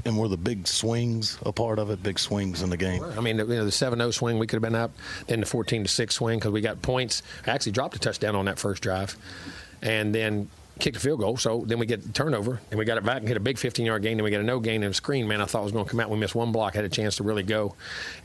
And 0.06 0.18
were 0.18 0.28
the 0.28 0.38
big 0.38 0.68
swings 0.68 1.38
a 1.46 1.52
part 1.52 1.78
of 1.78 1.90
it? 1.92 2.02
Big 2.02 2.18
swings 2.18 2.62
in 2.62 2.70
the 2.70 2.78
game. 2.78 3.04
I 3.04 3.22
mean, 3.22 3.38
you 3.38 3.46
know, 3.46 3.66
the 3.66 3.72
seven 3.72 4.00
zero 4.00 4.12
swing 4.12 4.40
we 4.40 4.48
could 4.48 4.58
have 4.58 4.64
been 4.64 4.80
up. 4.80 4.92
Then 5.28 5.40
the 5.40 5.46
fourteen 5.46 5.84
to 5.84 5.90
six 5.90 6.16
swing 6.16 6.40
because 6.40 6.52
we 6.52 6.62
got 6.62 6.82
points. 6.82 7.22
I 7.46 7.52
actually 7.52 7.74
dropped 7.74 7.96
a 7.96 8.00
touchdown 8.00 8.36
on 8.36 8.46
that 8.46 8.58
first 8.58 8.82
drive, 8.82 9.16
and 9.82 10.14
then 10.14 10.50
kicked 10.80 10.98
a 10.98 11.00
field 11.00 11.20
goal. 11.20 11.38
So 11.38 11.64
then 11.66 11.80
we 11.80 11.86
get 11.86 12.04
the 12.04 12.12
turnover, 12.12 12.60
and 12.72 12.78
we 12.78 12.86
got 12.86 12.98
it 12.98 13.06
back 13.06 13.18
and 13.18 13.28
hit 13.28 13.38
a 13.38 13.42
big 13.42 13.58
15 13.58 13.86
yard 13.86 14.02
gain. 14.02 14.18
Then 14.18 14.24
we 14.24 14.32
got 14.32 14.42
a 14.42 14.44
no 14.44 14.60
gain 14.60 14.84
and 14.84 14.92
a 14.92 14.94
screen. 14.94 15.28
Man, 15.28 15.42
I 15.42 15.46
thought 15.46 15.64
was 15.64 15.72
going 15.72 15.86
to 15.86 15.92
come 15.92 16.00
out. 16.00 16.10
We 16.10 16.18
missed 16.18 16.36
one 16.36 16.52
block, 16.52 16.76
had 16.76 16.86
a 16.86 16.90
chance 16.90 17.18
to 17.18 17.24
really 17.24 17.44
go, 17.44 17.76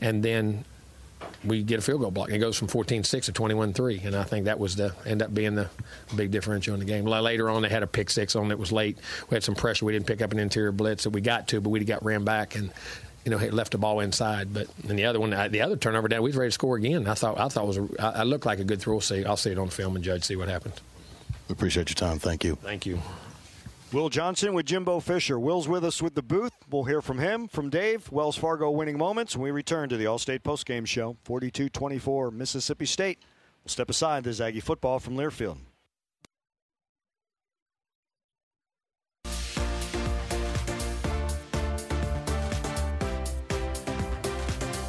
and 0.01 0.23
then 0.23 0.65
we 1.43 1.63
get 1.63 1.79
a 1.79 1.81
field 1.81 2.01
goal 2.01 2.11
block. 2.11 2.29
It 2.29 2.39
goes 2.39 2.57
from 2.57 2.67
14-6 2.67 3.25
to 3.25 3.31
21-3, 3.31 4.05
and 4.05 4.15
I 4.15 4.23
think 4.23 4.45
that 4.45 4.59
was 4.59 4.75
the 4.75 4.93
end 5.05 5.21
up 5.21 5.33
being 5.33 5.55
the 5.55 5.69
big 6.15 6.31
differential 6.31 6.73
in 6.73 6.79
the 6.79 6.85
game. 6.85 7.05
Later 7.05 7.49
on, 7.49 7.61
they 7.61 7.69
had 7.69 7.83
a 7.83 7.87
pick 7.87 8.09
six 8.09 8.35
on 8.35 8.51
It 8.51 8.59
was 8.59 8.71
late. 8.71 8.97
We 9.29 9.35
had 9.35 9.43
some 9.43 9.55
pressure. 9.55 9.85
We 9.85 9.93
didn't 9.93 10.07
pick 10.07 10.21
up 10.21 10.31
an 10.31 10.39
interior 10.39 10.71
blitz 10.71 11.03
that 11.03 11.11
we 11.11 11.21
got 11.21 11.47
to, 11.49 11.61
but 11.61 11.69
we 11.69 11.83
got 11.83 12.03
ran 12.03 12.23
back 12.23 12.55
and 12.55 12.71
you 13.25 13.31
know, 13.31 13.37
left 13.37 13.73
the 13.73 13.77
ball 13.77 13.99
inside. 13.99 14.53
But 14.53 14.67
and 14.87 14.97
the 14.97 15.05
other 15.05 15.19
one, 15.19 15.33
uh, 15.33 15.49
the 15.49 15.61
other 15.61 15.75
turnover 15.75 16.07
down, 16.07 16.21
we 16.21 16.29
was 16.29 16.37
ready 16.37 16.49
to 16.49 16.53
score 16.53 16.77
again. 16.77 17.05
I 17.07 17.13
thought 17.13 17.37
I 17.39 17.47
thought 17.49 17.63
it 17.63 17.67
was 17.67 17.77
a, 17.77 18.19
I 18.19 18.23
looked 18.23 18.45
like 18.45 18.59
a 18.59 18.63
good 18.63 18.79
throw. 18.79 18.99
See, 18.99 19.25
I'll 19.25 19.37
see 19.37 19.51
it 19.51 19.57
on 19.57 19.69
film 19.69 19.95
and 19.95 20.03
judge 20.03 20.23
see 20.23 20.35
what 20.35 20.47
happens. 20.47 20.75
We 21.49 21.53
appreciate 21.53 21.89
your 21.89 21.95
time. 21.95 22.19
Thank 22.19 22.43
you. 22.43 22.55
Thank 22.61 22.85
you. 22.85 22.99
Will 23.91 24.09
Johnson 24.09 24.53
with 24.53 24.67
Jimbo 24.67 24.99
Fisher. 24.99 25.39
Will's 25.39 25.67
with 25.67 25.83
us 25.83 25.99
with 25.99 26.13
the 26.13 26.21
booth. 26.21 26.53
We'll 26.69 26.83
hear 26.83 27.01
from 27.01 27.17
him, 27.17 27.47
from 27.47 27.71
Dave, 27.71 28.11
Wells 28.11 28.37
Fargo 28.37 28.69
winning 28.69 28.99
moments 28.99 29.35
when 29.35 29.45
we 29.45 29.51
return 29.51 29.89
to 29.89 29.97
the 29.97 30.05
Allstate 30.05 30.41
postgame 30.41 30.85
show. 30.85 31.17
42 31.23 31.69
24 31.69 32.29
Mississippi 32.29 32.85
State. 32.85 33.23
We'll 33.63 33.71
step 33.71 33.89
aside. 33.89 34.25
This 34.25 34.39
Aggie 34.39 34.59
football 34.59 34.99
from 34.99 35.15
Learfield. 35.15 35.57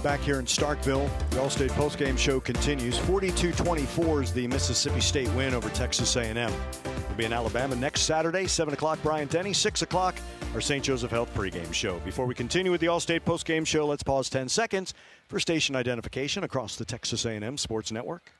Back 0.02 0.20
here 0.20 0.38
in 0.38 0.46
Starkville, 0.46 1.10
the 1.28 1.36
Allstate 1.36 1.68
postgame 1.72 2.16
show 2.16 2.40
continues. 2.40 2.96
42-24 3.00 4.22
is 4.22 4.32
the 4.32 4.46
Mississippi 4.46 5.00
State 5.00 5.28
win 5.32 5.52
over 5.52 5.68
Texas 5.68 6.16
A&M. 6.16 6.36
We'll 6.36 7.16
be 7.18 7.26
in 7.26 7.34
Alabama 7.34 7.76
next 7.76 8.02
Saturday, 8.02 8.46
7 8.46 8.72
o'clock, 8.72 8.98
Bryant-Denny, 9.02 9.52
6 9.52 9.82
o'clock, 9.82 10.14
our 10.54 10.60
St. 10.62 10.82
Joseph 10.82 11.10
Health 11.10 11.32
pregame 11.34 11.74
show. 11.74 11.98
Before 11.98 12.24
we 12.24 12.34
continue 12.34 12.72
with 12.72 12.80
the 12.80 12.86
Allstate 12.86 13.20
postgame 13.20 13.66
show, 13.66 13.86
let's 13.86 14.02
pause 14.02 14.30
10 14.30 14.48
seconds 14.48 14.94
for 15.28 15.38
station 15.38 15.76
identification 15.76 16.44
across 16.44 16.76
the 16.76 16.86
Texas 16.86 17.26
A&M 17.26 17.58
Sports 17.58 17.92
Network. 17.92 18.32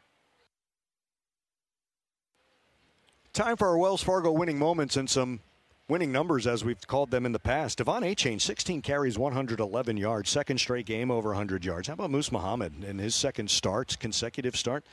Time 3.35 3.59
for 3.59 3.69
our 3.69 3.77
Wells 3.77 4.03
Fargo 4.03 4.33
winning 4.33 4.59
moments 4.59 4.97
and 4.97 5.11
some 5.11 5.41
winning 5.91 6.13
numbers 6.13 6.47
as 6.47 6.65
we've 6.65 6.87
called 6.87 7.11
them 7.11 7.27
in 7.27 7.33
the 7.33 7.39
past. 7.41 7.79
De'Von 7.79 8.03
Achane, 8.03 8.41
16 8.41 8.81
carries, 8.81 9.19
111 9.19 9.97
yards, 9.97 10.31
second 10.31 10.59
straight 10.59 10.87
game 10.87 11.11
over 11.11 11.31
100 11.31 11.65
yards. 11.65 11.89
How 11.89 11.95
about 11.95 12.13
Moose 12.13 12.31
Muhammad 12.31 12.85
in 12.85 12.99
his 13.01 13.17
second 13.17 13.51
start, 13.51 13.97
consecutive 13.99 14.57
start? 14.57 14.85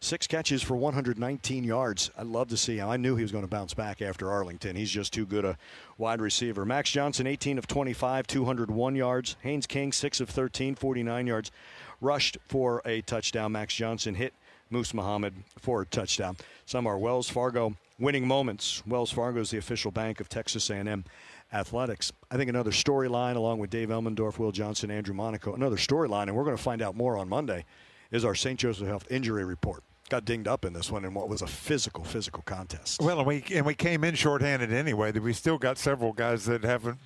Six 0.00 0.26
catches 0.26 0.62
for 0.62 0.74
119 0.74 1.64
yards. 1.64 2.10
I 2.16 2.22
love 2.22 2.48
to 2.48 2.56
see 2.56 2.78
him. 2.78 2.88
I 2.88 2.96
knew 2.96 3.14
he 3.14 3.22
was 3.22 3.30
going 3.30 3.44
to 3.44 3.48
bounce 3.48 3.74
back 3.74 4.00
after 4.00 4.30
Arlington. 4.30 4.74
He's 4.74 4.90
just 4.90 5.12
too 5.12 5.26
good 5.26 5.44
a 5.44 5.58
wide 5.98 6.22
receiver. 6.22 6.64
Max 6.64 6.90
Johnson, 6.90 7.26
18 7.26 7.58
of 7.58 7.66
25, 7.66 8.26
201 8.26 8.96
yards. 8.96 9.36
Haynes 9.42 9.66
King, 9.66 9.92
6 9.92 10.20
of 10.20 10.30
13, 10.30 10.74
49 10.74 11.26
yards. 11.26 11.52
Rushed 12.00 12.38
for 12.48 12.80
a 12.86 13.02
touchdown. 13.02 13.52
Max 13.52 13.74
Johnson 13.74 14.14
hit 14.14 14.32
Moose 14.70 14.94
Muhammad 14.94 15.34
for 15.58 15.82
a 15.82 15.86
touchdown. 15.86 16.36
Some 16.64 16.86
are 16.86 16.98
Wells 16.98 17.28
Fargo 17.28 17.76
winning 18.02 18.26
moments. 18.26 18.82
Wells 18.86 19.12
Fargo 19.12 19.40
is 19.40 19.50
the 19.50 19.58
official 19.58 19.90
bank 19.90 20.20
of 20.20 20.28
Texas 20.28 20.68
A&M 20.68 21.04
athletics. 21.52 22.12
I 22.30 22.36
think 22.36 22.50
another 22.50 22.72
storyline, 22.72 23.36
along 23.36 23.60
with 23.60 23.70
Dave 23.70 23.88
Elmendorf, 23.88 24.38
Will 24.38 24.52
Johnson, 24.52 24.90
Andrew 24.90 25.14
Monaco, 25.14 25.54
another 25.54 25.76
storyline, 25.76 26.24
and 26.24 26.34
we're 26.34 26.44
going 26.44 26.56
to 26.56 26.62
find 26.62 26.82
out 26.82 26.96
more 26.96 27.16
on 27.16 27.28
Monday, 27.28 27.64
is 28.10 28.24
our 28.24 28.34
St. 28.34 28.58
Joseph 28.58 28.88
Health 28.88 29.06
injury 29.10 29.44
report. 29.44 29.84
Got 30.08 30.24
dinged 30.24 30.48
up 30.48 30.64
in 30.64 30.72
this 30.72 30.90
one 30.90 31.04
in 31.04 31.14
what 31.14 31.28
was 31.28 31.40
a 31.40 31.46
physical, 31.46 32.04
physical 32.04 32.42
contest. 32.42 33.00
Well, 33.00 33.18
and 33.18 33.26
we 33.26 33.44
and 33.54 33.64
we 33.64 33.74
came 33.74 34.04
in 34.04 34.14
shorthanded 34.14 34.70
anyway. 34.72 35.10
That 35.10 35.22
We 35.22 35.32
still 35.32 35.56
got 35.56 35.78
several 35.78 36.12
guys 36.12 36.44
that 36.46 36.64
haven't 36.64 36.98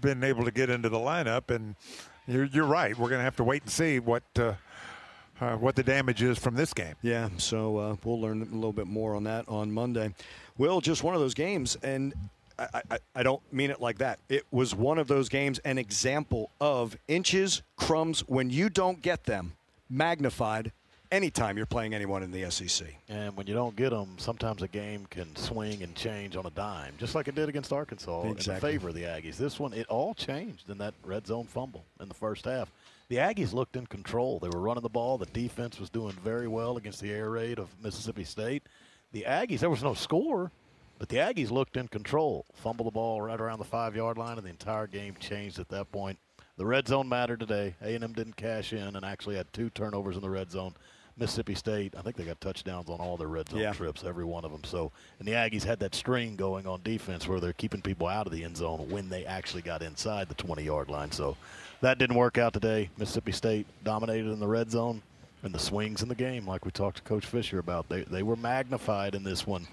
been 0.00 0.24
able 0.24 0.44
to 0.44 0.50
get 0.50 0.70
into 0.70 0.88
the 0.88 0.98
lineup, 0.98 1.54
and 1.54 1.76
you're, 2.26 2.46
you're 2.46 2.66
right. 2.66 2.98
We're 2.98 3.10
going 3.10 3.20
to 3.20 3.24
have 3.24 3.36
to 3.36 3.44
wait 3.44 3.62
and 3.62 3.70
see 3.70 4.00
what. 4.00 4.24
Uh, 4.36 4.54
uh, 5.40 5.56
what 5.56 5.74
the 5.74 5.82
damage 5.82 6.22
is 6.22 6.38
from 6.38 6.54
this 6.54 6.72
game. 6.72 6.94
Yeah, 7.02 7.28
so 7.36 7.76
uh, 7.78 7.96
we'll 8.04 8.20
learn 8.20 8.42
a 8.42 8.54
little 8.54 8.72
bit 8.72 8.86
more 8.86 9.14
on 9.16 9.24
that 9.24 9.48
on 9.48 9.72
Monday. 9.72 10.14
Will, 10.58 10.80
just 10.80 11.02
one 11.02 11.14
of 11.14 11.20
those 11.20 11.34
games, 11.34 11.76
and 11.82 12.14
I, 12.58 12.82
I, 12.90 12.98
I, 13.16 13.22
don't 13.22 13.42
mean 13.52 13.70
it 13.70 13.80
like 13.80 13.98
that. 13.98 14.18
It 14.28 14.44
was 14.50 14.74
one 14.74 14.98
of 14.98 15.08
those 15.08 15.28
games, 15.28 15.58
an 15.60 15.78
example 15.78 16.50
of 16.60 16.96
inches, 17.08 17.62
crumbs, 17.76 18.20
when 18.28 18.50
you 18.50 18.68
don't 18.68 19.00
get 19.02 19.24
them, 19.24 19.54
magnified 19.88 20.72
anytime 21.10 21.56
you're 21.56 21.66
playing 21.66 21.94
anyone 21.94 22.22
in 22.22 22.30
the 22.30 22.50
SEC. 22.50 22.88
And 23.08 23.36
when 23.36 23.46
you 23.46 23.54
don't 23.54 23.76
get 23.76 23.90
them, 23.90 24.14
sometimes 24.16 24.62
a 24.62 24.68
game 24.68 25.06
can 25.10 25.34
swing 25.36 25.82
and 25.82 25.94
change 25.94 26.36
on 26.36 26.46
a 26.46 26.50
dime, 26.50 26.94
just 26.98 27.14
like 27.14 27.28
it 27.28 27.34
did 27.34 27.48
against 27.48 27.72
Arkansas 27.72 28.30
exactly. 28.30 28.54
in 28.54 28.60
favor 28.60 28.88
of 28.88 28.94
the 28.94 29.02
Aggies. 29.02 29.36
This 29.36 29.60
one, 29.60 29.72
it 29.74 29.86
all 29.88 30.14
changed 30.14 30.70
in 30.70 30.78
that 30.78 30.94
red 31.04 31.26
zone 31.26 31.46
fumble 31.46 31.84
in 32.00 32.08
the 32.08 32.14
first 32.14 32.46
half 32.46 32.70
the 33.12 33.18
Aggies 33.18 33.52
looked 33.52 33.76
in 33.76 33.86
control. 33.86 34.38
They 34.38 34.48
were 34.48 34.58
running 34.58 34.82
the 34.82 34.88
ball. 34.88 35.18
The 35.18 35.26
defense 35.26 35.78
was 35.78 35.90
doing 35.90 36.14
very 36.24 36.48
well 36.48 36.78
against 36.78 36.98
the 37.02 37.10
air 37.10 37.28
raid 37.28 37.58
of 37.58 37.68
Mississippi 37.82 38.24
State. 38.24 38.62
The 39.12 39.26
Aggies, 39.28 39.58
there 39.58 39.68
was 39.68 39.82
no 39.82 39.92
score, 39.92 40.50
but 40.98 41.10
the 41.10 41.18
Aggies 41.18 41.50
looked 41.50 41.76
in 41.76 41.88
control. 41.88 42.46
Fumbled 42.54 42.86
the 42.86 42.90
ball 42.90 43.20
right 43.20 43.38
around 43.38 43.58
the 43.58 43.66
five 43.66 43.94
yard 43.94 44.16
line, 44.16 44.38
and 44.38 44.46
the 44.46 44.50
entire 44.50 44.86
game 44.86 45.14
changed 45.20 45.58
at 45.58 45.68
that 45.68 45.92
point. 45.92 46.18
The 46.56 46.64
red 46.64 46.88
zone 46.88 47.06
mattered 47.06 47.40
today. 47.40 47.74
A&M 47.82 48.14
didn't 48.14 48.36
cash 48.36 48.72
in 48.72 48.96
and 48.96 49.04
actually 49.04 49.36
had 49.36 49.52
two 49.52 49.68
turnovers 49.68 50.16
in 50.16 50.22
the 50.22 50.30
red 50.30 50.50
zone. 50.50 50.72
Mississippi 51.18 51.54
State, 51.54 51.94
I 51.98 52.00
think 52.00 52.16
they 52.16 52.24
got 52.24 52.40
touchdowns 52.40 52.88
on 52.88 52.98
all 52.98 53.18
their 53.18 53.28
red 53.28 53.50
zone 53.50 53.60
yeah. 53.60 53.74
trips, 53.74 54.04
every 54.04 54.24
one 54.24 54.46
of 54.46 54.52
them. 54.52 54.64
So, 54.64 54.90
and 55.18 55.28
the 55.28 55.32
Aggies 55.32 55.64
had 55.64 55.80
that 55.80 55.94
string 55.94 56.34
going 56.34 56.66
on 56.66 56.80
defense 56.82 57.28
where 57.28 57.40
they're 57.40 57.52
keeping 57.52 57.82
people 57.82 58.06
out 58.06 58.26
of 58.26 58.32
the 58.32 58.42
end 58.42 58.56
zone 58.56 58.88
when 58.88 59.10
they 59.10 59.26
actually 59.26 59.60
got 59.60 59.82
inside 59.82 60.30
the 60.30 60.34
20 60.34 60.62
yard 60.62 60.88
line. 60.88 61.12
So, 61.12 61.36
that 61.82 61.98
didn't 61.98 62.16
work 62.16 62.38
out 62.38 62.54
today. 62.54 62.88
Mississippi 62.96 63.32
State 63.32 63.66
dominated 63.84 64.30
in 64.30 64.40
the 64.40 64.48
red 64.48 64.70
zone. 64.70 65.02
And 65.44 65.52
the 65.52 65.58
swings 65.58 66.02
in 66.02 66.08
the 66.08 66.14
game, 66.14 66.46
like 66.46 66.64
we 66.64 66.70
talked 66.70 66.98
to 66.98 67.02
Coach 67.02 67.26
Fisher 67.26 67.58
about, 67.58 67.88
they, 67.88 68.02
they 68.02 68.22
were 68.22 68.36
magnified 68.36 69.16
in 69.16 69.24
this 69.24 69.44
one, 69.44 69.66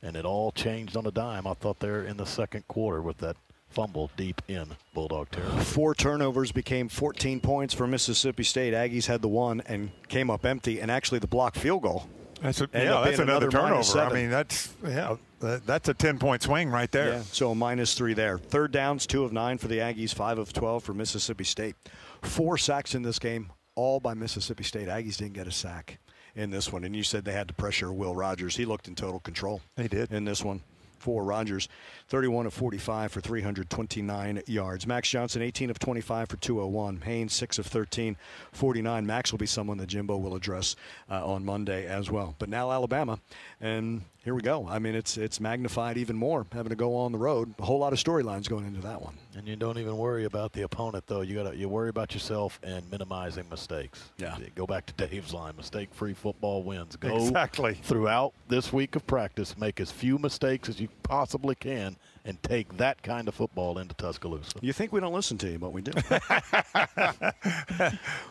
and 0.00 0.14
it 0.14 0.24
all 0.24 0.52
changed 0.52 0.96
on 0.96 1.04
a 1.04 1.10
dime. 1.10 1.48
I 1.48 1.54
thought 1.54 1.80
there 1.80 2.04
in 2.04 2.16
the 2.16 2.24
second 2.24 2.68
quarter 2.68 3.02
with 3.02 3.18
that 3.18 3.36
fumble 3.68 4.08
deep 4.16 4.40
in 4.46 4.68
Bulldog 4.94 5.30
territory. 5.32 5.64
Four 5.64 5.96
turnovers 5.96 6.52
became 6.52 6.88
14 6.88 7.40
points 7.40 7.74
for 7.74 7.88
Mississippi 7.88 8.44
State. 8.44 8.72
Aggies 8.72 9.06
had 9.06 9.20
the 9.20 9.28
one 9.28 9.62
and 9.66 9.90
came 10.06 10.30
up 10.30 10.46
empty, 10.46 10.80
and 10.80 10.92
actually 10.92 11.18
the 11.18 11.26
blocked 11.26 11.58
field 11.58 11.82
goal. 11.82 12.08
That's 12.40 12.60
a, 12.60 12.68
yeah, 12.72 13.02
that's 13.04 13.18
another, 13.18 13.48
another 13.48 13.50
turnover. 13.50 14.00
I 14.00 14.12
mean, 14.12 14.30
that's 14.30 14.72
yeah, 14.86 15.16
that's 15.40 15.88
a 15.88 15.94
10 15.94 16.18
point 16.18 16.42
swing 16.42 16.70
right 16.70 16.90
there. 16.90 17.14
Yeah, 17.14 17.22
so 17.22 17.54
minus 17.54 17.94
three 17.94 18.14
there. 18.14 18.38
Third 18.38 18.72
downs, 18.72 19.06
two 19.06 19.24
of 19.24 19.32
nine 19.32 19.58
for 19.58 19.68
the 19.68 19.78
Aggies, 19.78 20.14
five 20.14 20.38
of 20.38 20.52
12 20.52 20.82
for 20.82 20.94
Mississippi 20.94 21.44
State. 21.44 21.76
Four 22.22 22.58
sacks 22.58 22.94
in 22.94 23.02
this 23.02 23.18
game, 23.18 23.52
all 23.74 24.00
by 24.00 24.14
Mississippi 24.14 24.64
State. 24.64 24.88
Aggies 24.88 25.16
didn't 25.16 25.34
get 25.34 25.46
a 25.46 25.52
sack 25.52 25.98
in 26.34 26.50
this 26.50 26.72
one, 26.72 26.84
and 26.84 26.94
you 26.94 27.02
said 27.02 27.24
they 27.24 27.32
had 27.32 27.48
to 27.48 27.54
pressure 27.54 27.92
Will 27.92 28.14
Rogers. 28.14 28.56
He 28.56 28.64
looked 28.64 28.88
in 28.88 28.94
total 28.94 29.20
control. 29.20 29.60
They 29.76 29.88
did 29.88 30.12
in 30.12 30.24
this 30.24 30.42
one 30.42 30.62
for 30.98 31.24
Rogers. 31.24 31.68
31 32.08 32.46
of 32.46 32.54
45 32.54 33.12
for 33.12 33.20
329 33.20 34.42
yards. 34.46 34.86
Max 34.86 35.08
Johnson, 35.08 35.42
18 35.42 35.70
of 35.70 35.78
25 35.78 36.28
for 36.28 36.36
201. 36.36 37.00
Haynes, 37.02 37.32
6 37.32 37.58
of 37.58 37.66
13, 37.66 38.16
49. 38.52 39.06
Max 39.06 39.32
will 39.32 39.38
be 39.38 39.46
someone 39.46 39.78
that 39.78 39.88
Jimbo 39.88 40.16
will 40.16 40.34
address 40.34 40.76
uh, 41.10 41.26
on 41.26 41.44
Monday 41.44 41.86
as 41.86 42.10
well. 42.10 42.34
But 42.38 42.48
now 42.48 42.70
Alabama, 42.70 43.18
and 43.60 44.02
here 44.26 44.34
we 44.34 44.42
go. 44.42 44.66
I 44.68 44.80
mean, 44.80 44.96
it's 44.96 45.16
it's 45.16 45.40
magnified 45.40 45.96
even 45.96 46.16
more 46.16 46.46
having 46.52 46.70
to 46.70 46.76
go 46.76 46.96
on 46.96 47.12
the 47.12 47.18
road. 47.18 47.54
A 47.60 47.64
whole 47.64 47.78
lot 47.78 47.92
of 47.92 48.00
storylines 48.00 48.48
going 48.48 48.66
into 48.66 48.80
that 48.80 49.00
one. 49.00 49.14
And 49.36 49.46
you 49.46 49.54
don't 49.54 49.78
even 49.78 49.96
worry 49.96 50.24
about 50.24 50.52
the 50.52 50.62
opponent 50.62 51.06
though. 51.06 51.20
You 51.20 51.44
got 51.44 51.56
you 51.56 51.68
worry 51.68 51.90
about 51.90 52.12
yourself 52.12 52.58
and 52.64 52.82
minimizing 52.90 53.48
mistakes. 53.48 54.10
Yeah. 54.18 54.36
Go 54.56 54.66
back 54.66 54.84
to 54.86 55.06
Dave's 55.06 55.32
line: 55.32 55.54
mistake-free 55.56 56.14
football 56.14 56.64
wins. 56.64 56.96
Go 56.96 57.14
exactly 57.14 57.74
throughout 57.74 58.32
this 58.48 58.72
week 58.72 58.96
of 58.96 59.06
practice. 59.06 59.56
Make 59.56 59.78
as 59.80 59.92
few 59.92 60.18
mistakes 60.18 60.68
as 60.68 60.80
you 60.80 60.85
possibly 61.02 61.54
can 61.54 61.96
and 62.24 62.42
take 62.42 62.76
that 62.76 63.02
kind 63.02 63.28
of 63.28 63.34
football 63.34 63.78
into 63.78 63.94
Tuscaloosa. 63.94 64.58
You 64.60 64.72
think 64.72 64.92
we 64.92 65.00
don't 65.00 65.12
listen 65.12 65.38
to 65.38 65.48
you, 65.48 65.58
but 65.58 65.72
we 65.72 65.82
do. 65.82 65.92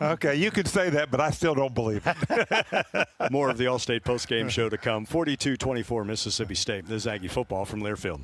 okay, 0.02 0.36
you 0.36 0.50
can 0.50 0.66
say 0.66 0.90
that, 0.90 1.10
but 1.10 1.20
I 1.20 1.30
still 1.30 1.54
don't 1.54 1.74
believe 1.74 2.06
it. 2.06 3.08
More 3.30 3.48
of 3.48 3.58
the 3.58 3.68
All-State 3.68 4.04
post-game 4.04 4.48
show 4.48 4.68
to 4.68 4.78
come. 4.78 5.06
42-24 5.06 6.06
Mississippi 6.06 6.54
State. 6.54 6.86
This 6.86 7.02
is 7.02 7.06
Aggie 7.06 7.28
football 7.28 7.64
from 7.64 7.80
Learfield. 7.80 8.20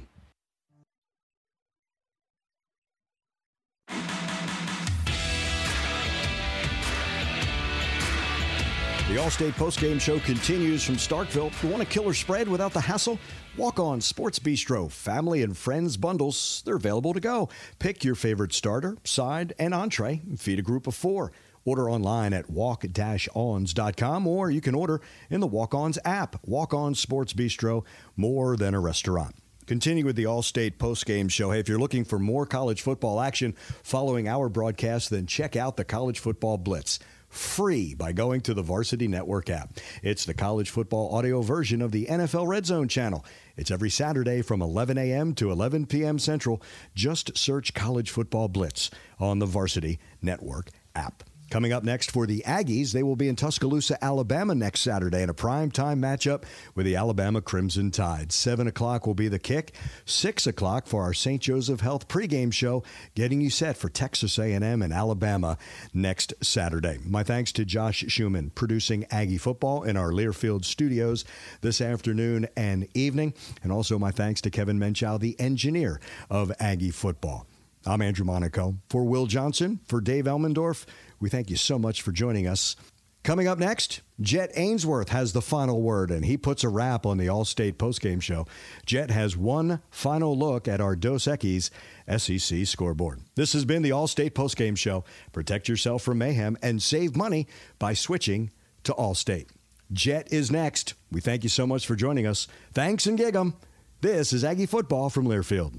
The 9.09 9.21
All-State 9.21 9.55
post-game 9.55 9.99
show 9.99 10.21
continues 10.21 10.85
from 10.85 10.95
Starkville. 10.95 11.53
You 11.63 11.69
want 11.69 11.83
a 11.83 11.87
killer 11.87 12.15
spread 12.15 12.49
without 12.49 12.73
the 12.73 12.81
hassle? 12.81 13.19
Walk 13.57 13.81
On 13.81 14.01
Sports 14.01 14.39
Bistro, 14.39 14.91
family 14.91 15.43
and 15.43 15.57
friends 15.57 15.97
bundles, 15.97 16.63
they're 16.65 16.77
available 16.77 17.13
to 17.13 17.21
go. 17.21 17.49
Pick 17.81 18.05
your 18.05 18.15
favorite 18.15 18.55
starter, 18.55 18.97
side, 19.05 19.55
and 19.59 19.75
entree, 19.75 20.23
and 20.27 20.41
feed 20.41 20.61
a 20.61 20.63
group 20.63 20.87
of 20.87 20.95
four. 20.95 21.33
Order 21.65 21.91
online 21.91 22.33
at 22.33 22.49
walk-ons.com 22.49 24.27
or 24.27 24.51
you 24.51 24.61
can 24.61 24.75
order 24.75 25.01
in 25.31 25.41
the 25.41 25.47
Walk-Ons 25.49 25.99
app. 26.05 26.37
Walk-On 26.47 26.95
Sports 26.95 27.33
Bistro, 27.33 27.85
more 28.17 28.57
than 28.57 28.73
a 28.73 28.81
restaurant. 28.81 29.35
Continue 29.67 30.05
with 30.05 30.17
the 30.17 30.27
All-State 30.27 30.79
post-game 30.79 31.29
show. 31.29 31.51
Hey, 31.51 31.59
if 31.59 31.69
you're 31.69 31.79
looking 31.79 32.05
for 32.05 32.21
more 32.21 32.47
college 32.47 32.83
football 32.83 33.21
action 33.21 33.55
following 33.83 34.29
our 34.29 34.49
broadcast, 34.49 35.11
then 35.11 35.27
check 35.27 35.57
out 35.57 35.77
the 35.77 35.85
College 35.85 36.21
Football 36.21 36.57
Blitz 36.59 37.01
free 37.33 37.95
by 37.95 38.13
going 38.13 38.41
to 38.43 38.55
the 38.55 38.63
Varsity 38.63 39.09
Network 39.09 39.51
app. 39.51 39.79
It's 40.03 40.25
the 40.25 40.35
college 40.35 40.71
football 40.71 41.15
audio 41.15 41.41
version 41.41 41.81
of 41.81 41.91
the 41.91 42.07
NFL 42.07 42.47
Red 42.47 42.67
Zone 42.67 42.89
channel. 42.89 43.25
It's 43.57 43.71
every 43.71 43.91
Saturday 43.91 44.43
from 44.43 44.63
11 44.63 44.99
a.m. 44.99 45.35
to 45.35 45.51
11 45.51 45.87
p.m. 45.87 46.19
Central. 46.19 46.63
Just 46.95 47.37
search 47.37 47.75
College 47.75 48.11
Football 48.11 48.49
Blitz 48.49 48.91
on 49.19 49.39
the 49.39 49.47
Varsity 49.47 49.99
Network 50.21 50.71
app. 50.95 51.25
Coming 51.53 51.75
up 51.75 51.85
next 51.85 52.11
for 52.11 52.27
the 52.27 52.43
Aggies, 52.47 52.93
they 52.93 53.03
will 53.03 53.15
be 53.15 53.29
in 53.29 53.37
Tuscaloosa, 53.37 54.03
Alabama 54.03 54.55
next 54.55 54.81
Saturday 54.81 55.23
in 55.23 55.29
a 55.29 55.35
prime 55.35 55.71
time 55.71 56.01
matchup 56.01 56.45
with 56.75 56.87
the 56.87 56.97
Alabama 56.97 57.43
Crimson 57.43 57.91
Tide. 57.91 58.33
7 58.33 58.67
o'clock 58.67 59.07
will 59.07 59.13
be 59.13 59.29
the 59.29 59.39
kick. 59.39 59.75
6 60.07 60.47
o'clock 60.47 60.87
for 60.87 61.03
our 61.03 61.13
St. 61.13 61.43
Joseph 61.43 61.81
Health 61.81 62.09
pregame 62.09 62.55
show, 62.55 62.83
getting 63.15 63.43
you 63.43 63.51
set 63.51 63.77
for 63.77 63.91
Texas 63.91 64.39
A&M 64.39 64.81
and 64.81 64.95
Alabama 64.95 65.59
next 65.93 66.33
Saturday. 66.41 66.97
My 67.05 67.23
thanks 67.23 67.53
to 67.53 67.67
Josh 67.67 68.03
Schumann, 68.09 68.49
producing 68.49 69.05
Aggie 69.11 69.37
football 69.37 69.83
in 69.83 69.99
our 69.99 70.11
Learfield 70.11 70.65
studios 70.65 71.27
this 71.61 71.83
afternoon 71.83 72.49
and 72.57 72.89
evening. 72.95 73.35
And 73.63 73.71
also 73.71 73.99
my 73.99 74.11
thanks 74.11 74.41
to 74.41 74.51
Kevin 74.51 74.79
Menchow, 74.79 75.19
the 75.19 75.39
engineer 75.39 76.01
of 76.31 76.51
Aggie 76.59 76.93
football. 76.93 77.47
I'm 77.85 78.01
Andrew 78.01 78.25
Monaco. 78.25 78.77
For 78.89 79.03
Will 79.03 79.27
Johnson, 79.27 79.81
for 79.87 80.01
Dave 80.01 80.27
Elmendorf, 80.27 80.87
we 81.23 81.31
thank 81.31 81.49
you 81.49 81.57
so 81.57 81.79
much 81.79 82.03
for 82.03 82.11
joining 82.11 82.49
us. 82.49 82.75
Coming 83.23 83.47
up 83.47 83.61
next, 83.61 84.01
Jet 84.21 84.51
Ainsworth 84.57 85.11
has 85.11 85.33
the 85.33 85.41
final 85.41 85.81
word, 85.81 86.11
and 86.11 86.25
he 86.25 86.37
puts 86.37 86.65
a 86.65 86.69
wrap 86.69 87.07
on 87.07 87.19
the 87.19 87.29
All-State 87.29 87.79
postgame 87.79 88.21
show. 88.21 88.45
Jet 88.85 89.13
has 89.13 89.37
one 89.37 89.81
final 89.89 90.37
look 90.37 90.67
at 90.67 90.81
our 90.81 90.97
Dos 90.97 91.27
Equis 91.27 91.71
SEC 92.19 92.67
scoreboard. 92.67 93.21
This 93.37 93.53
has 93.53 93.65
been 93.65 93.83
the 93.83 93.93
All-State 93.93 94.35
postgame 94.35 94.77
show. 94.77 95.05
Protect 95.33 95.69
yourself 95.69 96.03
from 96.03 96.19
mayhem 96.19 96.59
and 96.61 96.83
save 96.83 97.15
money 97.15 97.47
by 97.79 97.95
switching 97.95 98.51
to 98.83 98.93
All-State. 98.93 99.51
Jet 99.93 100.33
is 100.33 100.51
next. 100.51 100.95
We 101.13 101.21
thank 101.21 101.45
you 101.45 101.49
so 101.49 101.69
much 101.69 101.87
for 101.87 101.95
joining 101.95 102.27
us. 102.27 102.49
Thanks 102.73 103.07
and 103.07 103.17
gig 103.17 103.37
'em. 103.37 103.55
This 104.01 104.33
is 104.33 104.43
Aggie 104.43 104.67
Football 104.67 105.11
from 105.11 105.27
Learfield. 105.27 105.79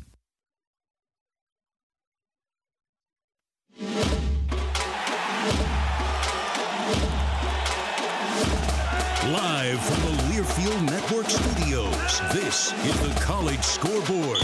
Live 9.34 9.84
from 9.84 10.00
the 10.04 10.22
Learfield 10.26 10.92
Network 10.92 11.28
studios, 11.28 12.22
this 12.34 12.72
is 12.86 13.00
the 13.00 13.20
College 13.20 13.64
Scoreboard. 13.64 14.38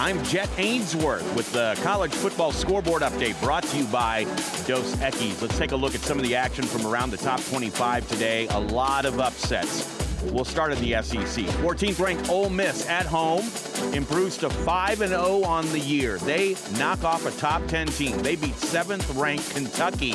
I'm 0.00 0.20
Jet 0.24 0.50
Ainsworth 0.58 1.22
with 1.36 1.52
the 1.52 1.78
College 1.84 2.12
Football 2.12 2.50
Scoreboard 2.50 3.02
update 3.02 3.40
brought 3.40 3.62
to 3.62 3.76
you 3.76 3.84
by 3.84 4.24
Dos 4.66 4.96
Equis. 4.96 5.40
Let's 5.40 5.56
take 5.56 5.70
a 5.70 5.76
look 5.76 5.94
at 5.94 6.00
some 6.00 6.18
of 6.18 6.24
the 6.24 6.34
action 6.34 6.64
from 6.64 6.84
around 6.84 7.10
the 7.12 7.18
top 7.18 7.40
25 7.44 8.08
today. 8.08 8.48
A 8.48 8.58
lot 8.58 9.04
of 9.04 9.20
upsets. 9.20 9.88
We'll 10.24 10.44
start 10.44 10.72
in 10.72 10.80
the 10.80 11.00
SEC. 11.04 11.44
14th 11.62 12.00
ranked 12.00 12.28
Ole 12.28 12.50
Miss 12.50 12.88
at 12.88 13.06
home 13.06 13.48
improves 13.94 14.38
to 14.38 14.50
5 14.50 15.02
and 15.02 15.10
0 15.10 15.44
on 15.44 15.70
the 15.70 15.78
year. 15.78 16.18
They 16.18 16.56
knock 16.78 17.04
off 17.04 17.26
a 17.26 17.30
top 17.38 17.64
10 17.68 17.86
team. 17.86 18.18
They 18.24 18.34
beat 18.34 18.54
7th 18.54 19.16
ranked 19.16 19.50
Kentucky 19.54 20.14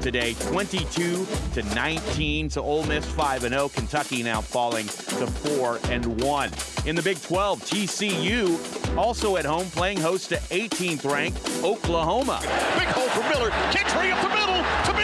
today 0.00 0.34
22 0.34 1.26
to 1.54 1.62
19. 1.74 2.50
So 2.50 2.62
Ole 2.62 2.84
Miss 2.84 3.04
5 3.04 3.44
and 3.44 3.54
0, 3.54 3.68
Kentucky 3.68 4.22
now 4.22 4.40
falling 4.40 4.86
to 4.86 5.26
4 5.26 5.80
and 5.90 6.20
1. 6.22 6.50
In 6.86 6.96
the 6.96 7.02
Big 7.02 7.20
12, 7.22 7.60
TCU 7.62 8.96
also 8.96 9.36
at 9.36 9.44
home 9.44 9.66
playing 9.70 9.98
host 9.98 10.30
to 10.30 10.36
18th 10.36 11.04
ranked 11.10 11.40
Oklahoma. 11.62 12.40
Big 12.78 12.88
hole 12.88 13.08
for 13.08 13.28
Miller. 13.28 13.50
Kicks 13.72 13.94
right 13.94 14.12
up 14.12 14.22
the 14.22 14.28
middle 14.28 14.95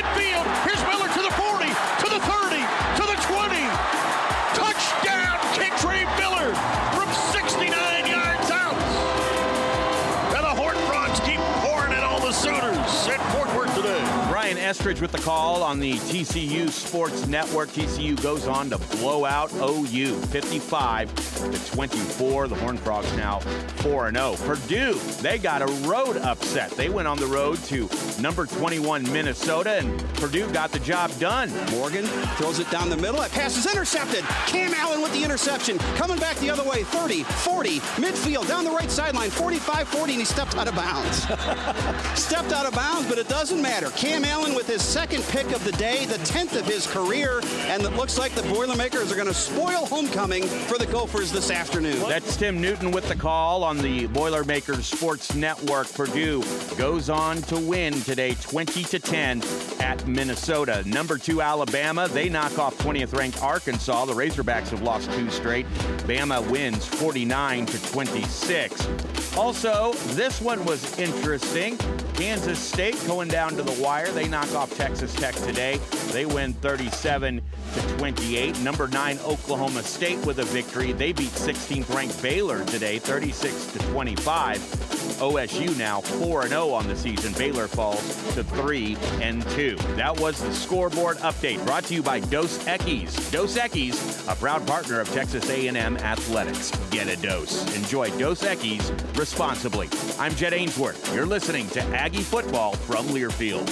With 15.01 15.11
the 15.11 15.19
call 15.19 15.63
on 15.63 15.81
the 15.81 15.95
TCU 15.95 16.69
Sports 16.69 17.27
Network. 17.27 17.71
TCU 17.71 18.21
goes 18.23 18.47
on 18.47 18.69
to 18.71 18.79
blow 18.97 19.25
out 19.25 19.51
OU 19.55 20.15
55 20.27 21.32
to 21.51 21.71
24. 21.73 22.49
The 22.49 22.55
Horn 22.55 22.79
Frogs 22.79 23.15
now 23.17 23.41
4 23.41 24.11
0. 24.13 24.37
Purdue, 24.45 24.95
they 25.21 25.39
got 25.39 25.63
a 25.63 25.67
road 25.87 26.17
upset. 26.17 26.71
They 26.71 26.89
went 26.89 27.07
on 27.07 27.19
the 27.19 27.27
road 27.27 27.59
to 27.65 27.89
number 28.21 28.47
21 28.47 29.13
Minnesota, 29.13 29.73
and 29.73 30.03
Purdue 30.15 30.51
got 30.53 30.73
the 30.73 30.81
job 30.81 31.11
done. 31.19 31.51
Morgan 31.73 32.07
throws 32.37 32.59
it 32.59 32.71
down 32.71 32.89
the 32.89 32.97
middle. 32.97 33.21
That 33.21 33.31
pass 33.33 33.57
is 33.59 33.71
intercepted. 33.71 34.25
Cam 34.47 34.73
Allen 34.73 35.03
with 35.03 35.13
the 35.13 35.23
interception. 35.23 35.79
Coming 35.97 36.19
back 36.19 36.37
the 36.37 36.49
other 36.49 36.65
way. 36.65 36.83
30, 36.85 37.25
40, 37.25 37.81
midfield, 38.01 38.49
down 38.49 38.65
the 38.65 38.71
right 38.71 38.91
sideline. 38.91 39.29
45, 39.29 39.87
40, 39.89 40.13
and 40.13 40.21
he 40.21 40.25
stepped 40.25 40.57
out 40.57 40.67
of 40.67 40.75
bounds. 40.75 41.17
stepped 42.19 42.53
out 42.53 42.65
of 42.65 42.75
bounds, 42.75 43.07
but 43.07 43.19
it 43.19 43.29
doesn't 43.29 43.61
matter. 43.61 43.91
Cam 43.91 44.25
Allen 44.25 44.55
with 44.55 44.63
with 44.63 44.71
his 44.71 44.83
second 44.83 45.25
pick 45.25 45.51
of 45.51 45.65
the 45.65 45.73
day, 45.73 46.05
the 46.07 46.19
10th 46.19 46.57
of 46.57 46.65
his 46.65 46.87
career, 46.87 47.41
and 47.67 47.83
it 47.83 47.97
looks 47.97 48.17
like 48.17 48.33
the 48.37 48.43
Boilermakers 48.43 49.11
are 49.11 49.17
going 49.17 49.27
to 49.27 49.35
spoil 49.35 49.87
homecoming 49.87 50.45
for 50.45 50.79
the 50.79 50.87
Gophers 50.87 51.32
this 51.33 51.51
afternoon. 51.51 51.99
That's 52.09 52.37
Tim 52.37 52.61
Newton 52.61 52.91
with 52.91 53.09
the 53.09 53.17
call 53.17 53.65
on 53.65 53.79
the 53.79 54.07
Boilermakers 54.09 54.87
Sports 54.87 55.35
Network. 55.35 55.91
Purdue 55.95 56.43
goes 56.77 57.09
on 57.09 57.39
to 57.43 57.59
win 57.59 57.95
today 58.03 58.35
20 58.35 58.83
to 58.85 58.99
10 58.99 59.43
at 59.81 60.07
Minnesota. 60.07 60.83
Number 60.87 61.17
2 61.17 61.41
Alabama, 61.41 62.07
they 62.09 62.29
knock 62.29 62.59
off 62.59 62.77
20th 62.79 63.17
ranked 63.17 63.43
Arkansas. 63.43 64.05
The 64.05 64.13
Razorbacks 64.13 64.69
have 64.69 64.83
lost 64.83 65.11
two 65.13 65.31
straight. 65.31 65.67
Bama 66.05 66.47
wins 66.51 66.85
49 66.85 67.65
to 67.67 67.83
26. 67.93 69.22
Also, 69.37 69.95
this 70.15 70.43
one 70.43 70.63
was 70.67 70.99
interesting. 70.99 71.79
Kansas 72.15 72.59
State 72.59 72.97
going 73.07 73.29
down 73.29 73.57
to 73.57 73.63
the 73.63 73.83
wire. 73.83 74.11
They 74.13 74.29
knock 74.29 74.55
off 74.55 74.77
Texas 74.77 75.15
Tech 75.15 75.35
today. 75.35 75.81
They 76.11 76.27
win 76.27 76.53
37 76.53 77.41
to 77.75 77.97
28. 77.97 78.61
Number 78.61 78.89
9 78.89 79.19
Oklahoma 79.25 79.83
State 79.83 80.25
with 80.27 80.39
a 80.39 80.45
victory. 80.45 80.93
They 80.93 81.13
beat 81.13 81.31
16th 81.31 81.95
ranked 81.95 82.23
Baylor 82.23 82.63
today 82.67 82.99
36 82.99 83.73
to 83.73 83.79
25. 83.79 84.92
OSU 85.19 85.77
now 85.77 86.01
4 86.01 86.49
0 86.49 86.71
on 86.71 86.89
the 86.89 86.97
season. 86.97 87.33
Baylor 87.35 87.69
falls 87.69 88.01
to 88.35 88.45
3 88.45 88.97
and 89.21 89.43
2. 89.51 89.77
That 89.97 90.19
was 90.19 90.43
the 90.43 90.53
scoreboard 90.53 91.19
update 91.19 91.65
brought 91.67 91.85
to 91.85 91.95
you 91.95 92.03
by 92.03 92.21
Dos 92.21 92.59
Equis. 92.65 93.31
Dos 93.31 93.57
Equis, 93.57 94.33
a 94.33 94.37
proud 94.37 94.67
partner 94.67 95.01
of 95.01 95.13
Texas 95.13 95.49
A&M 95.51 95.97
Athletics. 95.99 96.71
Get 96.91 97.09
a 97.09 97.21
dose. 97.21 97.75
Enjoy 97.77 98.11
Dos 98.19 98.43
Equis 98.43 99.19
responsibly. 99.19 99.89
I'm 100.19 100.35
Jet 100.35 100.53
Ainsworth. 100.53 101.15
You're 101.15 101.27
listening 101.27 101.69
to 101.71 101.83
Aggie 101.95 102.23
Football 102.23 102.75
from 102.75 103.07
Learfield. 103.07 103.69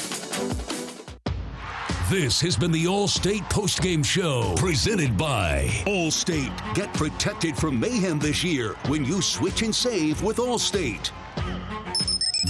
This 2.11 2.41
has 2.41 2.57
been 2.57 2.73
the 2.73 2.87
Allstate 2.87 3.49
Postgame 3.51 4.05
Show, 4.05 4.55
presented 4.57 5.17
by 5.17 5.67
Allstate. 5.87 6.75
Get 6.75 6.93
protected 6.93 7.57
from 7.57 7.79
mayhem 7.79 8.19
this 8.19 8.43
year 8.43 8.75
when 8.89 9.05
you 9.05 9.23
switch 9.23 9.63
and 9.63 9.73
save 9.73 10.21
with 10.21 10.39
Allstate. 10.39 11.13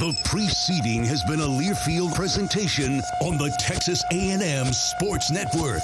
The 0.01 0.19
preceding 0.25 1.05
has 1.05 1.23
been 1.25 1.41
a 1.41 1.47
Learfield 1.47 2.15
presentation 2.15 3.03
on 3.21 3.37
the 3.37 3.55
Texas 3.59 4.03
A&M 4.11 4.73
Sports 4.73 5.31
Network. 5.31 5.83